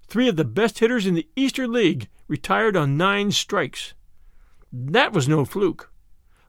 Three 0.07 0.29
of 0.29 0.37
the 0.37 0.45
best 0.45 0.79
hitters 0.79 1.05
in 1.05 1.15
the 1.15 1.27
Eastern 1.35 1.73
League 1.73 2.07
retired 2.29 2.77
on 2.77 2.95
nine 2.95 3.31
strikes. 3.33 3.93
That 4.71 5.11
was 5.11 5.27
no 5.27 5.43
fluke. 5.43 5.89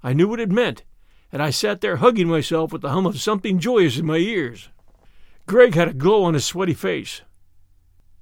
I 0.04 0.12
knew 0.12 0.28
what 0.28 0.38
it 0.38 0.52
meant, 0.52 0.84
and 1.32 1.42
I 1.42 1.48
sat 1.48 1.80
there 1.80 1.96
hugging 1.96 2.28
myself 2.28 2.72
with 2.72 2.82
the 2.82 2.90
hum 2.90 3.06
of 3.06 3.18
something 3.18 3.58
joyous 3.58 3.96
in 3.96 4.04
my 4.04 4.18
ears. 4.18 4.68
Gregg 5.46 5.74
had 5.74 5.88
a 5.88 5.94
glow 5.94 6.24
on 6.24 6.34
his 6.34 6.44
sweaty 6.44 6.74
face. 6.74 7.22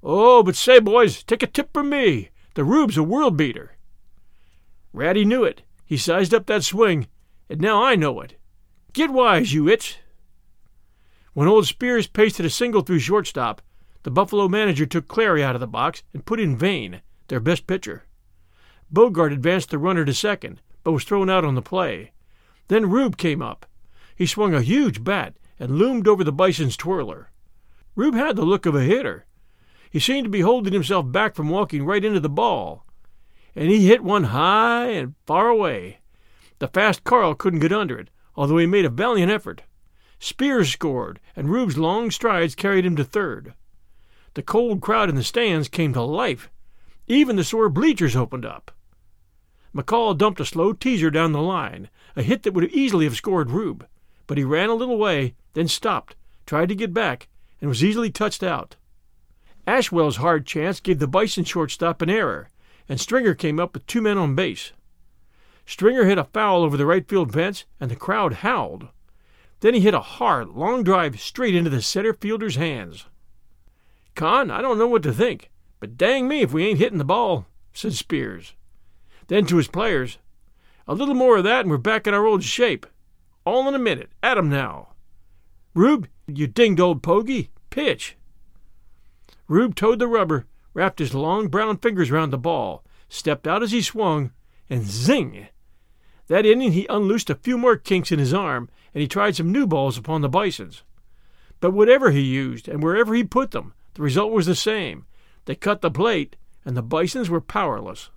Oh, 0.01 0.43
but 0.43 0.55
say, 0.55 0.79
boys, 0.79 1.23
take 1.23 1.43
a 1.43 1.47
tip 1.47 1.73
from 1.73 1.89
me. 1.89 2.29
The 2.53 2.63
Rube's 2.63 2.97
a 2.97 3.03
world 3.03 3.35
beater. 3.35 3.75
Ratty 4.93 5.25
knew 5.25 5.43
it. 5.43 5.63
He 5.85 5.97
sized 5.97 6.33
up 6.33 6.45
that 6.45 6.63
swing, 6.63 7.07
and 7.49 7.59
now 7.59 7.83
I 7.83 7.95
know 7.95 8.21
it. 8.21 8.35
Get 8.93 9.11
wise, 9.11 9.53
you 9.53 9.67
itch. 9.67 9.99
When 11.33 11.49
old 11.49 11.67
Spears 11.67 12.07
pasted 12.07 12.45
a 12.45 12.49
single 12.49 12.81
through 12.81 12.99
shortstop, 12.99 13.61
the 14.03 14.11
Buffalo 14.11 14.47
manager 14.47 14.85
took 14.85 15.09
Clary 15.09 15.43
out 15.43 15.55
of 15.55 15.61
the 15.61 15.67
box 15.67 16.01
and 16.13 16.25
put 16.25 16.39
in 16.39 16.57
Vane, 16.57 17.01
their 17.27 17.41
best 17.41 17.67
pitcher. 17.67 18.03
Bogart 18.89 19.33
advanced 19.33 19.69
the 19.71 19.77
runner 19.77 20.05
to 20.05 20.13
second, 20.13 20.61
but 20.83 20.91
was 20.91 21.03
thrown 21.03 21.29
out 21.29 21.45
on 21.45 21.55
the 21.55 21.61
play. 21.61 22.11
Then 22.67 22.89
Rube 22.89 23.17
came 23.17 23.41
up. 23.41 23.65
He 24.15 24.25
swung 24.25 24.53
a 24.53 24.61
huge 24.61 25.03
bat 25.03 25.35
and 25.59 25.77
loomed 25.77 26.07
over 26.07 26.23
the 26.23 26.31
Bison's 26.31 26.77
twirler. 26.77 27.31
Rube 27.95 28.15
had 28.15 28.35
the 28.35 28.43
look 28.43 28.65
of 28.65 28.75
a 28.75 28.81
hitter. 28.81 29.25
He 29.89 29.99
seemed 29.99 30.25
to 30.25 30.29
be 30.29 30.41
holding 30.41 30.73
himself 30.73 31.11
back 31.11 31.35
from 31.35 31.49
walking 31.49 31.85
right 31.85 32.03
into 32.03 32.19
the 32.19 32.29
ball 32.29 32.85
and 33.55 33.69
he 33.69 33.87
hit 33.87 34.03
one 34.03 34.25
high 34.25 34.89
and 34.89 35.15
far 35.25 35.47
away. 35.47 35.99
The 36.59 36.67
fast 36.67 37.03
Carl 37.03 37.35
couldn't 37.35 37.59
get 37.59 37.73
under 37.73 37.99
it, 37.99 38.09
although 38.35 38.57
he 38.57 38.65
made 38.65 38.85
a 38.85 38.89
valiant 38.89 39.31
effort. 39.31 39.63
Spears 40.19 40.69
scored, 40.71 41.19
and 41.35 41.49
Rube's 41.49 41.77
long 41.77 42.09
strides 42.09 42.55
carried 42.55 42.85
him 42.85 42.95
to 42.95 43.03
third. 43.03 43.53
The 44.33 44.43
cold 44.43 44.81
crowd 44.81 45.09
in 45.09 45.15
the 45.15 45.23
stands 45.23 45.67
came 45.67 45.93
to 45.93 46.01
life. 46.01 46.49
Even 47.07 47.35
the 47.35 47.43
sore 47.43 47.69
bleachers 47.69 48.15
opened 48.15 48.45
up. 48.45 48.71
McCall 49.75 50.17
dumped 50.17 50.39
a 50.39 50.45
slow 50.45 50.73
teaser 50.73 51.09
down 51.09 51.31
the 51.31 51.41
line, 51.41 51.89
a 52.15 52.21
hit 52.21 52.43
that 52.43 52.53
would 52.53 52.71
easily 52.71 53.05
have 53.05 53.15
scored 53.15 53.49
Rube, 53.49 53.87
but 54.27 54.37
he 54.37 54.43
ran 54.43 54.69
a 54.69 54.75
little 54.75 54.97
way, 54.97 55.33
then 55.53 55.67
stopped, 55.67 56.15
tried 56.45 56.69
to 56.69 56.75
get 56.75 56.93
back, 56.93 57.27
and 57.59 57.69
was 57.69 57.83
easily 57.83 58.11
touched 58.11 58.43
out. 58.43 58.75
Ashwell's 59.65 60.17
hard 60.17 60.45
chance 60.45 60.79
gave 60.79 60.99
the 60.99 61.07
Bison 61.07 61.43
shortstop 61.43 62.01
an 62.01 62.09
error, 62.09 62.49
and 62.87 62.99
Stringer 62.99 63.33
came 63.33 63.59
up 63.59 63.73
with 63.73 63.87
two 63.87 64.01
men 64.01 64.17
on 64.17 64.35
base. 64.35 64.73
Stringer 65.65 66.05
hit 66.05 66.17
a 66.17 66.25
foul 66.25 66.63
over 66.63 66.75
the 66.75 66.85
right 66.85 67.07
field 67.07 67.33
fence, 67.33 67.65
and 67.79 67.89
the 67.89 67.95
crowd 67.95 68.33
howled. 68.33 68.89
Then 69.61 69.73
he 69.73 69.79
hit 69.79 69.93
a 69.93 70.01
hard, 70.01 70.49
long 70.49 70.83
drive 70.83 71.19
straight 71.19 71.55
into 71.55 71.69
the 71.69 71.81
center 71.81 72.13
fielder's 72.13 72.57
hands. 72.57 73.05
Con, 74.13 74.51
I 74.51 74.61
don't 74.61 74.77
know 74.77 74.87
what 74.87 75.03
to 75.03 75.13
think, 75.13 75.49
but 75.79 75.97
dang 75.97 76.27
me 76.27 76.41
if 76.41 76.51
we 76.51 76.65
ain't 76.65 76.79
hitting 76.79 76.97
the 76.97 77.05
ball, 77.05 77.47
said 77.71 77.93
Spears. 77.93 78.53
Then 79.27 79.45
to 79.47 79.57
his 79.57 79.67
players, 79.67 80.17
a 80.87 80.93
little 80.93 81.15
more 81.15 81.37
of 81.37 81.43
that 81.43 81.61
and 81.61 81.69
we're 81.69 81.77
back 81.77 82.07
in 82.07 82.13
our 82.13 82.25
old 82.25 82.43
shape. 82.43 82.85
All 83.45 83.67
in 83.67 83.75
a 83.75 83.79
minute. 83.79 84.11
At 84.21 84.37
'em 84.37 84.49
now. 84.49 84.89
Rube, 85.73 86.07
you 86.27 86.47
dinged 86.47 86.79
old 86.79 87.01
pogey, 87.03 87.49
pitch. 87.69 88.15
Rube 89.47 89.75
toed 89.75 89.99
the 89.99 90.07
rubber 90.07 90.45
wrapped 90.73 90.99
his 90.99 91.13
long 91.13 91.47
brown 91.47 91.77
fingers 91.77 92.11
round 92.11 92.33
the 92.33 92.37
ball, 92.37 92.83
stepped 93.07 93.47
out 93.47 93.63
as 93.63 93.71
he 93.71 93.81
swung, 93.81 94.31
and 94.69 94.83
zing! 94.83 95.47
That 96.27 96.45
inning 96.45 96.71
he 96.71 96.87
unloosed 96.89 97.29
a 97.29 97.35
few 97.35 97.57
more 97.57 97.77
kinks 97.77 98.11
in 98.11 98.19
his 98.19 98.33
arm, 98.33 98.69
and 98.93 99.01
he 99.01 99.07
tried 99.07 99.35
some 99.35 99.51
new 99.51 99.67
balls 99.67 99.97
upon 99.97 100.21
the 100.21 100.29
Bisons. 100.29 100.83
But 101.59 101.71
whatever 101.71 102.11
he 102.11 102.21
used, 102.21 102.67
and 102.67 102.81
wherever 102.81 103.13
he 103.13 103.23
put 103.23 103.51
them, 103.51 103.73
the 103.93 104.01
result 104.01 104.31
was 104.31 104.45
the 104.45 104.55
same. 104.55 105.05
They 105.45 105.55
cut 105.55 105.81
the 105.81 105.91
plate, 105.91 106.35
and 106.65 106.75
the 106.75 106.81
Bisons 106.81 107.29
were 107.29 107.41
powerless. 107.41 108.09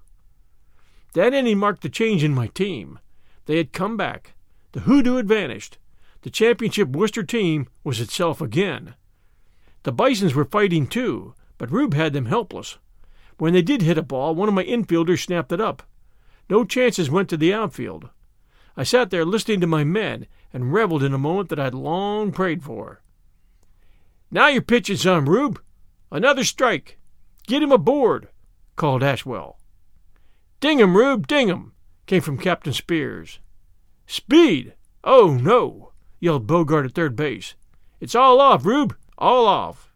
That 1.15 1.35
inning 1.35 1.59
marked 1.59 1.83
the 1.83 1.89
change 1.89 2.23
in 2.23 2.35
my 2.35 2.49
team. 2.49 2.99
They 3.47 3.57
had 3.57 3.73
come 3.73 3.97
back. 3.97 4.35
The 4.73 4.81
hoodoo 4.81 5.17
had 5.17 5.29
vanished. 5.29 5.79
The 6.23 6.31
championship 6.31 6.89
Worcester 6.89 7.23
team 7.23 7.69
was 7.85 8.01
itself 8.01 8.41
again. 8.41 8.95
The 9.85 9.93
Bisons 9.93 10.35
were 10.35 10.45
fighting 10.45 10.87
too, 10.87 11.35
but 11.59 11.71
Rube 11.71 11.95
had 11.95 12.13
them 12.13 12.27
helpless. 12.27 12.79
When 13.39 13.53
they 13.53 13.63
did 13.63 13.83
hit 13.83 13.99
a 13.99 14.03
ball, 14.03 14.35
one 14.35 14.49
of 14.49 14.55
my 14.55 14.65
infielders 14.65 15.25
snapped 15.25 15.53
it 15.53 15.61
up. 15.61 15.83
No 16.51 16.65
chances 16.65 17.11
went 17.11 17.29
to 17.31 17.37
the 17.37 17.55
outfield. 17.55 18.11
I 18.77 18.83
sat 18.83 19.11
there 19.11 19.25
listening 19.25 19.61
to 19.61 19.67
my 19.67 19.85
men 19.85 20.27
and 20.53 20.73
reveled 20.73 21.03
in 21.03 21.15
a 21.15 21.19
moment 21.19 21.49
that 21.51 21.61
I'd 21.61 21.75
long 21.75 22.33
prayed 22.33 22.63
for. 22.63 23.01
Now 24.31 24.49
you're 24.49 24.63
pitching 24.63 24.97
some, 24.97 25.29
Rube. 25.29 25.61
Another 26.11 26.45
strike. 26.45 26.99
Get 27.47 27.63
him 27.63 27.73
aboard, 27.73 28.29
called 28.75 29.03
Ashwell. 29.03 29.59
Ding 30.59 30.81
him, 30.81 30.97
Rube, 30.97 31.27
ding 31.27 31.49
him, 31.49 31.73
came 32.07 32.23
from 32.23 32.39
Captain 32.39 32.73
Spears. 32.73 33.41
Speed! 34.07 34.75
Oh, 35.05 35.35
no, 35.35 35.93
yelled 36.19 36.47
Bogart 36.47 36.87
at 36.87 36.93
third 36.93 37.15
base. 37.15 37.55
It's 38.01 38.15
all 38.15 38.41
off, 38.41 38.65
Rube, 38.65 38.97
all 39.19 39.47
off. 39.47 39.93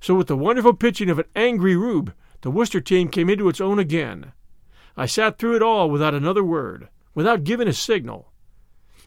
So, 0.00 0.14
with 0.14 0.26
the 0.26 0.36
wonderful 0.36 0.74
pitching 0.74 1.08
of 1.10 1.18
an 1.18 1.26
angry 1.36 1.76
Rube, 1.76 2.12
the 2.40 2.50
Worcester 2.50 2.80
team 2.80 3.08
came 3.08 3.30
into 3.30 3.48
its 3.48 3.60
own 3.60 3.78
again. 3.78 4.32
I 4.96 5.06
sat 5.06 5.38
through 5.38 5.56
it 5.56 5.62
all 5.62 5.90
without 5.90 6.14
another 6.14 6.42
word, 6.42 6.88
without 7.14 7.44
giving 7.44 7.68
a 7.68 7.72
signal. 7.72 8.32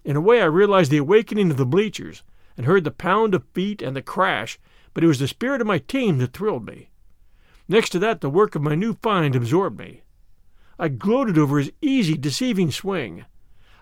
In 0.05 0.15
a 0.15 0.21
way, 0.21 0.41
I 0.41 0.45
realized 0.45 0.89
the 0.89 0.97
awakening 0.97 1.51
of 1.51 1.57
the 1.57 1.65
bleachers, 1.65 2.23
and 2.55 2.65
heard 2.65 2.85
the 2.85 2.91
pound 2.91 3.35
of 3.35 3.43
feet 3.53 3.81
and 3.81 3.95
the 3.95 4.01
crash, 4.01 4.57
but 4.93 5.03
it 5.03 5.07
was 5.07 5.19
the 5.19 5.27
spirit 5.27 5.61
of 5.61 5.67
my 5.67 5.79
team 5.79 6.17
that 6.19 6.33
thrilled 6.33 6.65
me. 6.65 6.91
Next 7.67 7.89
to 7.89 7.99
that, 7.99 8.21
the 8.21 8.29
work 8.29 8.55
of 8.55 8.61
my 8.61 8.75
new 8.75 8.93
find 8.93 9.35
absorbed 9.35 9.77
me. 9.77 10.03
I 10.79 10.87
gloated 10.87 11.37
over 11.37 11.59
his 11.59 11.73
easy, 11.81 12.15
deceiving 12.15 12.71
swing. 12.71 13.25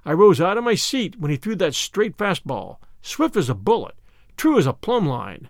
I 0.04 0.14
rose 0.14 0.42
out 0.42 0.58
of 0.58 0.64
my 0.64 0.74
seat 0.74 1.20
when 1.20 1.30
he 1.30 1.38
threw 1.38 1.56
that 1.58 1.76
straight 1.76 2.18
fastball, 2.18 2.78
swift 3.04 3.38
as 3.38 3.50
a 3.50 3.56
bullet, 3.56 3.94
true 4.36 4.58
as 4.58 4.66
a 4.66 4.74
plumb 4.74 5.06
line. 5.06 5.50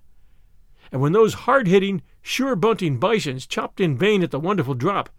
And 0.91 0.99
when 1.01 1.13
those 1.13 1.45
hard 1.45 1.67
hitting, 1.67 2.01
sure 2.21 2.57
bunting 2.57 2.99
bisons 2.99 3.47
chopped 3.47 3.79
in 3.79 3.97
vain 3.97 4.23
at 4.23 4.31
the 4.31 4.39
wonderful 4.39 4.73
drop, 4.73 5.09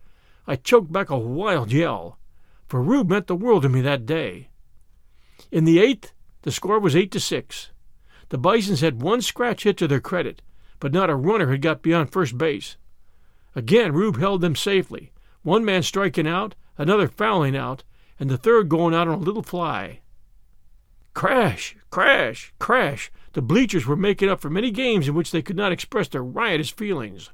I 0.46 0.56
choked 0.56 0.92
back 0.92 1.08
a 1.08 1.18
wild 1.18 1.72
yell, 1.72 2.18
for 2.66 2.82
Rube 2.82 3.08
meant 3.08 3.26
the 3.26 3.34
world 3.34 3.62
to 3.62 3.70
me 3.70 3.80
that 3.80 4.04
day. 4.04 4.48
In 5.50 5.64
the 5.64 5.78
eighth, 5.78 6.12
the 6.42 6.52
score 6.52 6.78
was 6.78 6.94
eight 6.94 7.10
to 7.12 7.20
six. 7.20 7.70
The 8.28 8.38
Bisons 8.38 8.82
had 8.82 9.00
one 9.00 9.22
scratch 9.22 9.64
hit 9.64 9.78
to 9.78 9.88
their 9.88 10.00
credit, 10.00 10.42
but 10.78 10.92
not 10.92 11.10
a 11.10 11.14
runner 11.14 11.50
had 11.50 11.62
got 11.62 11.80
beyond 11.80 12.12
first 12.12 12.36
base. 12.36 12.76
Again, 13.54 13.92
Rube 13.92 14.18
held 14.18 14.42
them 14.42 14.54
safely, 14.54 15.12
one 15.42 15.64
man 15.64 15.83
striking 15.83 16.27
out, 16.27 16.55
another 16.77 17.09
fouling 17.09 17.57
out, 17.57 17.85
and 18.18 18.29
the 18.29 18.38
third 18.38 18.68
going 18.68 18.94
out 18.94 19.09
on 19.09 19.14
a 19.14 19.18
little 19.18 19.42
fly. 19.42 20.01
Crash, 21.14 21.77
crash, 21.90 22.53
crash! 22.59 23.11
The 23.33 23.42
bleachers 23.42 23.87
were 23.87 23.96
making 23.96 24.29
up 24.29 24.40
for 24.40 24.51
many 24.51 24.70
games 24.70 25.09
in 25.09 25.14
which 25.14 25.31
they 25.31 25.42
could 25.42 25.57
not 25.57 25.72
express 25.72 26.09
their 26.09 26.22
riotous 26.22 26.70
feelings. 26.70 27.31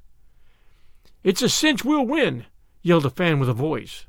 It's 1.23 1.43
a 1.43 1.49
cinch 1.49 1.85
we'll 1.85 2.07
win, 2.07 2.47
yelled 2.83 3.07
a 3.07 3.11
fan 3.11 3.40
with 3.40 3.49
a 3.49 3.55
voice. 3.55 4.07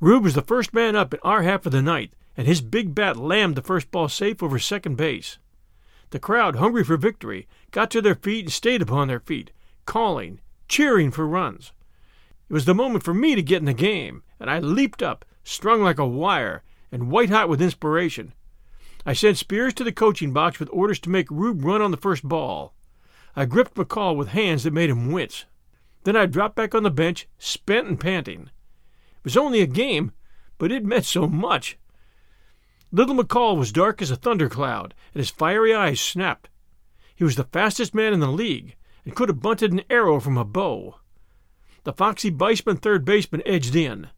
Rube 0.00 0.24
was 0.24 0.34
the 0.34 0.42
first 0.42 0.72
man 0.72 0.94
up 0.94 1.12
in 1.12 1.20
our 1.22 1.42
half 1.42 1.66
of 1.66 1.72
the 1.72 1.82
ninth, 1.82 2.14
and 2.36 2.46
his 2.46 2.60
big 2.60 2.94
bat 2.94 3.16
lammed 3.16 3.56
the 3.56 3.62
first 3.62 3.90
ball 3.90 4.08
safe 4.08 4.42
over 4.42 4.58
second 4.58 4.96
base. 4.96 5.38
The 6.10 6.20
crowd, 6.20 6.56
hungry 6.56 6.84
for 6.84 6.96
victory, 6.96 7.48
got 7.72 7.90
to 7.90 8.00
their 8.00 8.14
feet 8.14 8.44
and 8.46 8.52
stayed 8.52 8.80
upon 8.80 9.08
their 9.08 9.20
feet, 9.20 9.50
calling, 9.86 10.40
cheering 10.68 11.10
for 11.10 11.26
runs. 11.26 11.72
It 12.48 12.54
was 12.54 12.64
the 12.64 12.74
moment 12.74 13.04
for 13.04 13.12
me 13.12 13.34
to 13.34 13.42
get 13.42 13.58
in 13.58 13.66
the 13.66 13.74
game, 13.74 14.22
and 14.40 14.50
I 14.50 14.58
leaped 14.58 15.02
up, 15.02 15.24
strung 15.44 15.82
like 15.82 15.98
a 15.98 16.06
wire, 16.06 16.62
and 16.90 17.10
white 17.10 17.28
hot 17.28 17.48
with 17.48 17.60
inspiration. 17.60 18.32
I 19.04 19.12
sent 19.12 19.36
Spears 19.36 19.74
to 19.74 19.84
the 19.84 19.92
coaching 19.92 20.32
box 20.32 20.58
with 20.58 20.70
orders 20.72 20.98
to 21.00 21.10
make 21.10 21.30
Rube 21.30 21.62
run 21.64 21.82
on 21.82 21.90
the 21.90 21.96
first 21.96 22.26
ball. 22.26 22.74
I 23.36 23.44
gripped 23.44 23.74
McCall 23.74 24.16
with 24.16 24.28
hands 24.28 24.64
that 24.64 24.72
made 24.72 24.90
him 24.90 25.12
wince. 25.12 25.44
Then 26.04 26.16
I 26.16 26.26
dropped 26.26 26.56
back 26.56 26.74
on 26.74 26.82
the 26.82 26.90
bench, 26.90 27.28
spent 27.38 27.86
and 27.86 28.00
panting. 28.00 28.50
It 29.18 29.24
was 29.24 29.36
only 29.36 29.60
a 29.60 29.66
game, 29.66 30.12
but 30.56 30.72
it 30.72 30.84
meant 30.84 31.04
so 31.04 31.26
much. 31.26 31.78
Little 32.90 33.14
McCall 33.14 33.58
was 33.58 33.72
dark 33.72 34.00
as 34.00 34.10
a 34.10 34.16
thundercloud, 34.16 34.94
and 35.12 35.20
his 35.20 35.28
fiery 35.30 35.74
eyes 35.74 36.00
snapped. 36.00 36.48
He 37.14 37.24
was 37.24 37.36
the 37.36 37.44
fastest 37.44 37.94
man 37.94 38.14
in 38.14 38.20
the 38.20 38.28
league, 38.28 38.74
and 39.04 39.14
could 39.14 39.28
have 39.28 39.42
bunted 39.42 39.72
an 39.72 39.82
arrow 39.90 40.18
from 40.18 40.38
a 40.38 40.44
bow. 40.44 40.96
The 41.84 41.92
foxy 41.92 42.30
Bison 42.30 42.76
third 42.76 43.04
baseman 43.04 43.42
edged 43.46 43.74
in. 43.74 44.10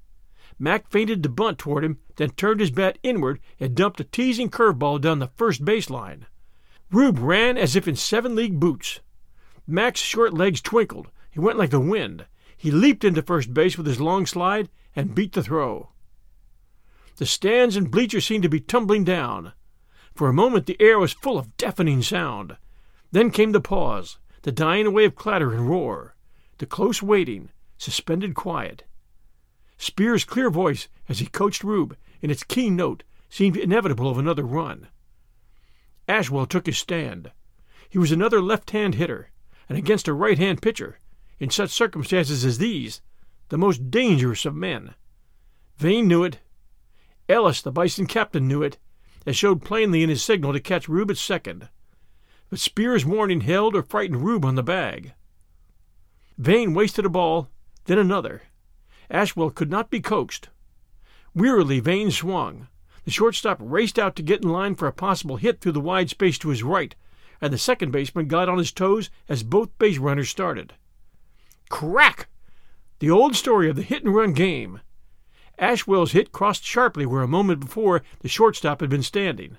Mac 0.59 0.91
feinted 0.91 1.23
to 1.23 1.29
bunt 1.29 1.59
toward 1.59 1.85
him, 1.85 1.99
then 2.17 2.31
turned 2.31 2.61
his 2.61 2.71
bat 2.71 2.99
inward 3.03 3.41
and 3.59 3.75
dumped 3.75 4.01
a 4.01 4.05
teasing 4.05 4.51
curveball 4.51 5.01
down 5.01 5.19
the 5.19 5.31
first 5.37 5.65
base 5.65 5.89
line. 5.89 6.27
Rube 6.91 7.19
ran 7.19 7.57
as 7.57 7.77
if 7.77 7.89
in 7.89 7.97
seven 7.97 8.35
league 8.35 8.61
boots. 8.61 9.01
Mac's 9.67 10.01
short 10.01 10.35
legs 10.35 10.61
twinkled. 10.61 11.11
He 11.31 11.39
went 11.41 11.59
like 11.59 11.71
the 11.71 11.81
wind. 11.81 12.27
He 12.57 12.71
leaped 12.71 13.05
into 13.05 13.23
first 13.23 13.55
base 13.55 13.79
with 13.79 13.87
his 13.87 14.01
long 14.01 14.27
slide 14.27 14.69
and 14.95 15.15
beat 15.15 15.33
the 15.33 15.43
throw. 15.43 15.91
The 17.17 17.27
stands 17.27 17.77
and 17.77 17.91
bleachers 17.91 18.27
seemed 18.27 18.43
to 18.43 18.49
be 18.49 18.61
tumbling 18.61 19.05
down. 19.05 19.53
For 20.15 20.29
a 20.29 20.35
moment 20.35 20.67
the 20.67 20.81
air 20.81 20.99
was 20.99 21.13
full 21.13 21.39
of 21.39 21.57
deafening 21.57 22.03
sound. 22.03 22.57
Then 23.13 23.31
came 23.31 23.53
the 23.53 23.61
pause, 23.61 24.19
the 24.43 24.53
dying 24.53 24.87
away 24.87 25.05
of 25.05 25.15
clatter 25.15 25.53
and 25.53 25.69
roar, 25.69 26.17
the 26.61 26.67
close 26.67 27.03
waiting, 27.03 27.49
suspended 27.79 28.35
quiet. 28.35 28.85
Spears' 29.79 30.27
clear 30.27 30.51
voice, 30.51 30.89
as 31.09 31.19
he 31.19 31.25
coached 31.25 31.65
Rube, 31.65 31.97
in 32.21 32.31
its 32.31 32.45
keen 32.45 32.77
note, 32.77 33.03
seemed 33.31 33.57
inevitable 33.57 34.11
of 34.11 34.19
another 34.19 34.43
run. 34.43 34.89
Ashwell 36.07 36.45
took 36.45 36.67
his 36.67 36.77
stand. 36.77 37.33
He 37.89 37.97
was 37.97 38.13
another 38.13 38.43
left 38.43 38.73
hand 38.73 38.97
hitter, 38.97 39.31
and 39.71 39.79
against 39.79 40.07
a 40.07 40.13
right 40.13 40.37
hand 40.37 40.61
pitcher, 40.61 40.99
in 41.39 41.49
such 41.49 41.71
circumstances 41.71 42.45
as 42.45 42.59
these, 42.59 43.01
the 43.49 43.57
most 43.57 43.91
dangerous 43.91 44.45
of 44.45 44.55
men. 44.55 44.95
Vane 45.79 46.07
knew 46.07 46.25
it. 46.25 46.41
Ellis, 47.27 47.63
the 47.63 47.73
Bison 47.73 48.05
captain, 48.05 48.47
knew 48.47 48.63
it, 48.63 48.77
as 49.25 49.35
showed 49.35 49.65
plainly 49.65 50.03
in 50.03 50.11
his 50.11 50.23
signal 50.23 50.53
to 50.53 50.61
catch 50.61 50.91
Rube 50.91 51.11
at 51.11 51.17
second. 51.17 51.71
But 52.51 52.59
Spears' 52.59 53.07
warning 53.07 53.41
held 53.41 53.75
or 53.75 53.83
frightened 53.83 54.23
Rube 54.23 54.45
on 54.45 54.57
the 54.57 54.63
bag. 54.63 55.15
Vane 56.41 56.73
wasted 56.73 57.05
a 57.05 57.11
ball 57.11 57.51
then 57.85 57.99
another. 57.99 58.41
Ashwell 59.11 59.51
could 59.51 59.71
not 59.71 59.91
be 59.91 60.01
coaxed. 60.01 60.49
Wearily, 61.35 61.81
Vane 61.81 62.11
swung. 62.11 62.69
The 63.05 63.11
shortstop 63.11 63.59
raced 63.61 63.99
out 63.99 64.17
to 64.17 64.23
get 64.23 64.43
in 64.43 64.49
line 64.49 64.75
for 64.75 64.89
a 64.89 64.93
possible 64.93 65.37
hit 65.37 65.61
through 65.61 65.73
the 65.73 65.83
wide 65.83 66.09
space 66.09 66.39
to 66.39 66.49
his 66.49 66.63
right, 66.63 66.95
and 67.43 67.53
the 67.53 67.59
second 67.59 67.91
baseman 67.91 68.27
got 68.27 68.49
on 68.49 68.57
his 68.57 68.73
toes 68.73 69.11
as 69.29 69.43
both 69.43 69.77
base 69.77 69.99
runners 69.99 70.31
started. 70.31 70.73
Crack! 71.69 72.29
The 73.01 73.11
old 73.11 73.37
story 73.37 73.69
of 73.69 73.77
the 73.77 73.83
hit 73.83 74.03
and 74.03 74.15
run 74.15 74.33
game. 74.33 74.81
Ashwell's 75.59 76.13
hit 76.13 76.33
crossed 76.33 76.65
sharply 76.65 77.05
where 77.05 77.21
a 77.21 77.29
moment 77.29 77.61
before 77.61 78.01
the 78.21 78.29
shortstop 78.29 78.81
had 78.81 78.89
been 78.89 79.03
standing. 79.03 79.59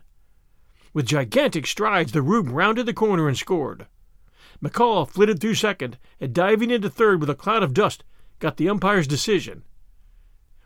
With 0.96 1.06
gigantic 1.06 1.68
strides, 1.68 2.12
the 2.12 2.24
Rube 2.24 2.50
rounded 2.50 2.88
the 2.88 2.94
corner 2.94 3.28
and 3.28 3.38
scored. 3.38 3.86
McCall 4.64 5.10
flitted 5.10 5.40
through 5.40 5.56
second, 5.56 5.98
and 6.20 6.34
diving 6.34 6.70
into 6.70 6.90
third 6.90 7.20
with 7.20 7.30
a 7.30 7.36
cloud 7.36 7.64
of 7.64 7.74
dust, 7.74 8.04
got 8.40 8.58
the 8.58 8.70
umpire's 8.70 9.08
decision. 9.08 9.64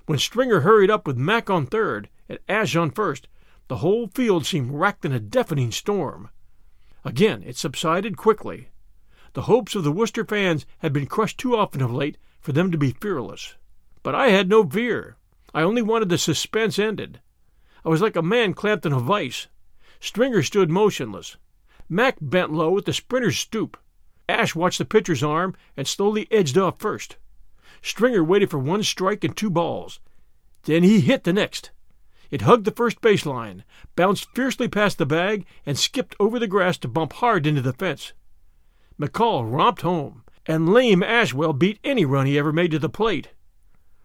When 0.06 0.20
Stringer 0.20 0.62
hurried 0.62 0.92
up 0.92 1.08
with 1.08 1.18
Mac 1.18 1.50
on 1.50 1.66
third 1.66 2.10
and 2.28 2.38
Ash 2.50 2.76
on 2.76 2.92
first, 2.92 3.28
the 3.68 3.78
whole 3.78 4.08
field 4.08 4.46
seemed 4.46 4.72
racked 4.72 5.06
in 5.06 5.12
a 5.12 5.20
deafening 5.20 5.72
storm. 5.72 6.30
Again 7.04 7.42
it 7.44 7.58
subsided 7.58 8.18
quickly. 8.18 8.70
The 9.34 9.44
hopes 9.44 9.76
of 9.76 9.84
the 9.84 9.92
Worcester 9.92 10.26
fans 10.26 10.66
had 10.80 10.94
been 10.94 11.08
crushed 11.08 11.40
too 11.40 11.56
often 11.56 11.82
of 11.82 11.92
late 11.92 12.18
for 12.40 12.52
them 12.52 12.72
to 12.72 12.78
be 12.78 12.92
fearless. 12.92 13.56
But 14.04 14.14
I 14.14 14.30
had 14.30 14.50
no 14.50 14.68
fear. 14.68 15.18
I 15.54 15.62
only 15.64 15.82
wanted 15.82 16.10
the 16.10 16.18
suspense 16.18 16.78
ended. 16.78 17.20
I 17.84 17.90
was 17.90 18.02
like 18.02 18.16
a 18.16 18.22
man 18.22 18.54
clamped 18.54 18.86
in 18.86 18.94
a 18.94 19.00
vice. 19.00 19.48
Stringer 20.00 20.44
stood 20.44 20.70
motionless. 20.70 21.38
Mac 21.90 22.18
bent 22.22 22.52
low 22.52 22.78
at 22.78 22.86
the 22.86 22.94
sprinter's 22.94 23.40
stoop. 23.40 23.78
Ash 24.28 24.56
watched 24.56 24.78
the 24.80 24.86
pitcher's 24.86 25.24
arm 25.24 25.56
and 25.78 25.88
slowly 25.88 26.28
edged 26.32 26.58
off 26.58 26.80
first. 26.80 27.18
Stringer 27.82 28.24
waited 28.24 28.50
for 28.50 28.60
one 28.60 28.84
strike 28.84 29.24
and 29.24 29.36
two 29.36 29.50
balls. 29.50 30.00
Then 30.64 30.84
he 30.84 31.02
hit 31.02 31.24
the 31.24 31.34
next. 31.34 31.72
It 32.32 32.42
hugged 32.42 32.66
the 32.66 32.72
first 32.72 33.02
base 33.02 33.26
line, 33.26 33.64
bounced 33.96 34.30
fiercely 34.34 34.68
past 34.68 34.98
the 34.98 35.06
bag, 35.06 35.46
and 35.66 35.78
skipped 35.78 36.16
over 36.20 36.40
the 36.40 36.48
grass 36.48 36.78
to 36.80 36.88
bump 36.88 37.14
hard 37.14 37.46
into 37.46 37.62
the 37.62 37.74
fence. 37.74 38.14
McCall 39.00 39.52
romped 39.52 39.82
home, 39.82 40.24
and 40.46 40.74
lame 40.74 41.04
Ashwell 41.04 41.54
beat 41.54 41.80
any 41.84 42.06
run 42.06 42.26
he 42.26 42.40
ever 42.40 42.52
made 42.52 42.72
to 42.72 42.80
the 42.80 42.90
plate. 42.90 43.30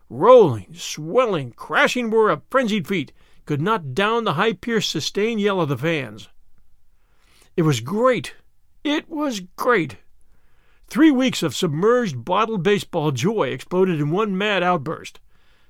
Rolling, 0.08 0.74
swelling, 0.74 1.52
crashing 1.52 2.10
were 2.10 2.30
of 2.30 2.42
frenzied 2.50 2.86
feet 2.86 3.12
could 3.46 3.62
not 3.62 3.94
down 3.94 4.24
the 4.24 4.34
high 4.34 4.52
pierced, 4.52 4.90
sustained 4.90 5.40
yell 5.40 5.60
of 5.60 5.68
the 5.68 5.78
fans. 5.78 6.28
It 7.56 7.62
was 7.62 7.80
great. 7.80 8.34
It 8.84 9.08
was 9.08 9.40
great. 9.56 9.96
Three 10.90 11.12
weeks 11.12 11.44
of 11.44 11.54
submerged, 11.54 12.24
bottled 12.24 12.64
baseball 12.64 13.12
joy 13.12 13.50
exploded 13.50 14.00
in 14.00 14.10
one 14.10 14.36
mad 14.36 14.64
outburst. 14.64 15.20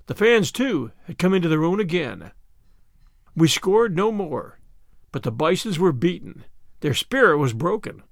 The 0.06 0.14
fans, 0.14 0.50
too, 0.50 0.92
had 1.04 1.18
come 1.18 1.34
into 1.34 1.48
their 1.48 1.62
own 1.62 1.78
again. 1.78 2.32
We 3.36 3.46
scored 3.46 3.94
no 3.94 4.10
more, 4.10 4.60
but 5.12 5.22
the 5.22 5.30
Bisons 5.30 5.78
were 5.78 5.92
beaten. 5.92 6.46
Their 6.80 6.94
spirit 6.94 7.36
was 7.36 7.52
broken. 7.52 8.02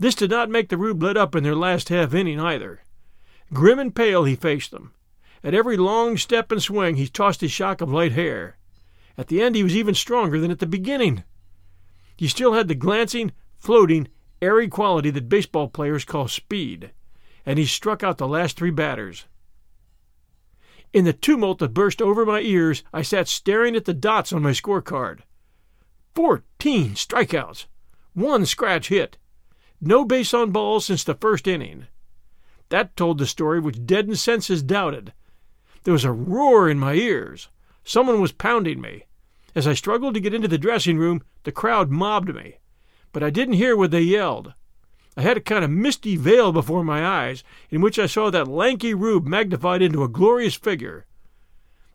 This 0.00 0.16
did 0.16 0.30
not 0.30 0.50
make 0.50 0.68
the 0.68 0.76
Rube 0.76 1.00
let 1.00 1.16
up 1.16 1.36
in 1.36 1.44
their 1.44 1.54
last 1.54 1.90
half 1.90 2.12
inning 2.12 2.40
either. 2.40 2.82
Grim 3.54 3.78
and 3.78 3.94
pale 3.94 4.24
he 4.24 4.34
faced 4.34 4.72
them. 4.72 4.94
At 5.44 5.54
every 5.54 5.76
long 5.76 6.16
step 6.16 6.50
and 6.50 6.60
swing 6.60 6.96
he 6.96 7.06
tossed 7.06 7.40
his 7.40 7.52
shock 7.52 7.80
of 7.80 7.92
light 7.92 8.12
hair. 8.12 8.58
At 9.16 9.28
the 9.28 9.40
end 9.40 9.54
he 9.54 9.62
was 9.62 9.76
even 9.76 9.94
stronger 9.94 10.40
than 10.40 10.50
at 10.50 10.58
the 10.58 10.66
beginning. 10.66 11.22
He 12.16 12.26
still 12.26 12.54
had 12.54 12.66
the 12.66 12.74
glancing, 12.74 13.30
floating, 13.58 14.08
airy 14.42 14.68
quality 14.68 15.08
that 15.10 15.28
baseball 15.28 15.68
players 15.68 16.04
call 16.04 16.26
speed, 16.26 16.90
and 17.46 17.58
he 17.58 17.64
struck 17.64 18.02
out 18.02 18.18
the 18.18 18.28
last 18.28 18.56
three 18.56 18.72
batters. 18.72 19.26
In 20.92 21.04
the 21.04 21.12
tumult 21.12 21.60
that 21.60 21.72
burst 21.72 22.02
over 22.02 22.26
my 22.26 22.40
ears, 22.40 22.82
I 22.92 23.00
sat 23.02 23.28
staring 23.28 23.76
at 23.76 23.86
the 23.86 23.94
dots 23.94 24.32
on 24.32 24.42
my 24.42 24.50
scorecard. 24.50 25.20
Fourteen 26.14 26.90
strikeouts, 26.90 27.66
one 28.12 28.44
scratch 28.44 28.88
hit, 28.88 29.16
no 29.80 30.04
base 30.04 30.34
on 30.34 30.50
balls 30.50 30.84
since 30.86 31.04
the 31.04 31.14
first 31.14 31.46
inning. 31.46 31.86
That 32.68 32.96
told 32.96 33.18
the 33.18 33.26
story 33.26 33.60
which 33.60 33.86
deadened 33.86 34.18
senses 34.18 34.62
doubted. 34.62 35.12
There 35.84 35.92
was 35.92 36.04
a 36.04 36.12
roar 36.12 36.68
in 36.68 36.78
my 36.78 36.94
ears. 36.94 37.48
Someone 37.84 38.20
was 38.20 38.32
pounding 38.32 38.80
me. 38.80 39.06
As 39.54 39.66
I 39.66 39.74
struggled 39.74 40.14
to 40.14 40.20
get 40.20 40.34
into 40.34 40.48
the 40.48 40.58
dressing 40.58 40.98
room, 40.98 41.22
the 41.44 41.52
crowd 41.52 41.90
mobbed 41.90 42.34
me 42.34 42.58
but 43.12 43.22
I 43.22 43.30
didn't 43.30 43.54
hear 43.54 43.76
what 43.76 43.90
they 43.90 44.00
yelled. 44.00 44.54
I 45.16 45.22
had 45.22 45.36
a 45.36 45.40
kind 45.40 45.64
of 45.64 45.70
misty 45.70 46.16
veil 46.16 46.52
before 46.52 46.82
my 46.82 47.06
eyes, 47.06 47.44
in 47.70 47.80
which 47.80 47.98
I 47.98 48.06
saw 48.06 48.30
that 48.30 48.48
lanky 48.48 48.94
rube 48.94 49.26
magnified 49.26 49.82
into 49.82 50.02
a 50.02 50.08
glorious 50.08 50.54
figure. 50.54 51.06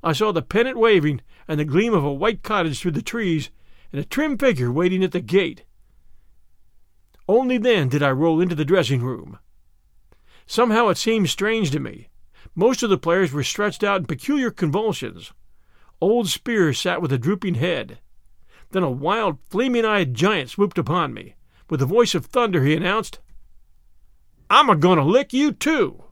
I 0.03 0.13
saw 0.13 0.32
the 0.32 0.43
pennant 0.43 0.77
waving, 0.77 1.21
and 1.47 1.60
the 1.60 1.65
gleam 1.65 1.93
of 1.93 2.03
a 2.03 2.13
white 2.13 2.43
cottage 2.43 2.80
through 2.80 2.91
the 2.91 3.01
trees, 3.01 3.49
and 3.91 3.99
a 3.99 4.06
trim 4.06 4.38
figure 4.38 4.71
waiting 4.71 5.03
at 5.03 5.12
the 5.12 5.21
gate. 5.21 5.65
Only 7.27 7.58
then 7.58 7.89
did 7.89 8.03
I 8.03 8.12
roll 8.12 8.39
into 8.39 8.56
the 8.56 8.65
dressing 8.65 9.01
room. 9.01 9.39
Somehow 10.45 10.88
it 10.89 10.97
seemed 10.97 11.30
strange 11.30 11.71
to 11.71 11.80
me. 11.80 12.10
Most 12.56 12.84
of 12.84 12.89
the 12.89 12.97
players 12.97 13.34
were 13.34 13.43
stretched 13.43 13.84
out 13.84 14.01
in 14.01 14.06
peculiar 14.06 14.51
convulsions. 14.51 15.34
Old 15.99 16.30
Spears 16.30 16.80
sat 16.80 17.01
with 17.01 17.12
a 17.12 17.17
drooping 17.17 17.56
head. 17.56 17.99
Then 18.71 18.84
a 18.84 18.91
wild, 18.91 19.38
flaming 19.49 19.86
eyed 19.86 20.13
giant 20.13 20.49
swooped 20.49 20.77
upon 20.77 21.13
me. 21.13 21.36
With 21.69 21.82
a 21.82 21.86
voice 21.86 22.15
of 22.15 22.25
thunder, 22.25 22.63
he 22.63 22.75
announced, 22.75 23.19
I'm 24.49 24.69
a 24.69 24.75
going 24.75 24.97
to 24.97 25.03
lick 25.03 25.34
you, 25.34 25.51
too. 25.51 26.03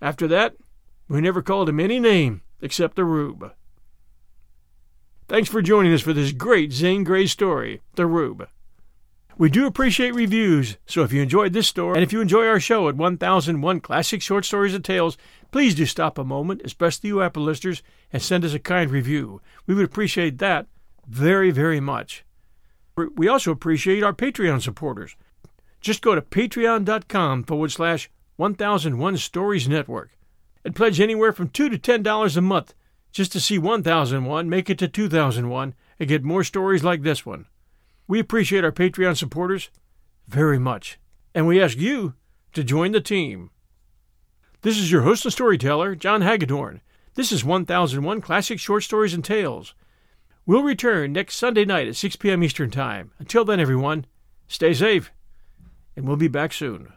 After 0.00 0.26
that, 0.28 0.56
we 1.08 1.20
never 1.20 1.42
called 1.42 1.68
him 1.68 1.78
any 1.78 2.00
name 2.00 2.42
except 2.60 2.96
the 2.96 3.04
Rube. 3.04 3.52
Thanks 5.28 5.48
for 5.48 5.62
joining 5.62 5.92
us 5.92 6.02
for 6.02 6.12
this 6.12 6.32
great 6.32 6.72
Zane 6.72 7.04
Grey 7.04 7.26
story, 7.26 7.80
The 7.94 8.06
Rube. 8.06 8.48
We 9.38 9.48
do 9.48 9.66
appreciate 9.66 10.14
reviews, 10.14 10.76
so 10.86 11.02
if 11.02 11.12
you 11.12 11.22
enjoyed 11.22 11.52
this 11.52 11.66
story, 11.66 11.94
and 11.94 12.02
if 12.02 12.12
you 12.12 12.20
enjoy 12.20 12.46
our 12.46 12.60
show 12.60 12.88
at 12.88 12.96
1001 12.96 13.80
Classic 13.80 14.20
Short 14.20 14.44
Stories 14.44 14.74
and 14.74 14.84
Tales, 14.84 15.16
please 15.50 15.74
do 15.74 15.86
stop 15.86 16.18
a 16.18 16.24
moment, 16.24 16.60
especially 16.64 17.08
you 17.08 17.22
Apple 17.22 17.42
listeners, 17.42 17.82
and 18.12 18.20
send 18.20 18.44
us 18.44 18.52
a 18.52 18.58
kind 18.58 18.90
review. 18.90 19.40
We 19.66 19.74
would 19.74 19.84
appreciate 19.84 20.38
that 20.38 20.66
very, 21.06 21.50
very 21.50 21.80
much. 21.80 22.24
We 23.16 23.28
also 23.28 23.50
appreciate 23.50 24.02
our 24.02 24.12
Patreon 24.12 24.62
supporters. 24.62 25.16
Just 25.80 26.02
go 26.02 26.14
to 26.14 26.22
patreon.com 26.22 27.44
forward 27.44 27.72
slash 27.72 28.10
1001 28.36 29.16
Stories 29.16 29.68
Network 29.68 30.10
and 30.64 30.76
pledge 30.76 31.00
anywhere 31.00 31.32
from 31.32 31.48
2 31.48 31.68
to 31.68 31.78
$10 31.78 32.36
a 32.36 32.40
month 32.40 32.74
just 33.12 33.32
to 33.32 33.40
see 33.40 33.58
1001 33.58 34.48
make 34.48 34.70
it 34.70 34.78
to 34.78 34.88
2001 34.88 35.74
and 35.98 36.08
get 36.08 36.24
more 36.24 36.44
stories 36.44 36.82
like 36.82 37.02
this 37.02 37.26
one. 37.26 37.46
We 38.08 38.18
appreciate 38.18 38.64
our 38.64 38.72
Patreon 38.72 39.16
supporters 39.16 39.70
very 40.26 40.58
much, 40.58 40.98
and 41.34 41.46
we 41.46 41.62
ask 41.62 41.78
you 41.78 42.14
to 42.52 42.64
join 42.64 42.92
the 42.92 43.00
team. 43.00 43.50
This 44.62 44.78
is 44.78 44.90
your 44.90 45.02
host 45.02 45.24
and 45.24 45.32
storyteller, 45.32 45.94
John 45.94 46.22
Hagedorn. 46.22 46.80
This 47.14 47.32
is 47.32 47.44
1001 47.44 48.20
Classic 48.20 48.58
Short 48.58 48.82
Stories 48.82 49.14
and 49.14 49.24
Tales. 49.24 49.74
We'll 50.44 50.64
return 50.64 51.12
next 51.12 51.36
Sunday 51.36 51.64
night 51.64 51.86
at 51.86 51.94
6 51.94 52.16
p.m. 52.16 52.42
Eastern 52.42 52.70
Time. 52.70 53.12
Until 53.18 53.44
then, 53.44 53.60
everyone, 53.60 54.06
stay 54.48 54.74
safe, 54.74 55.12
and 55.94 56.06
we'll 56.06 56.16
be 56.16 56.26
back 56.28 56.52
soon. 56.52 56.92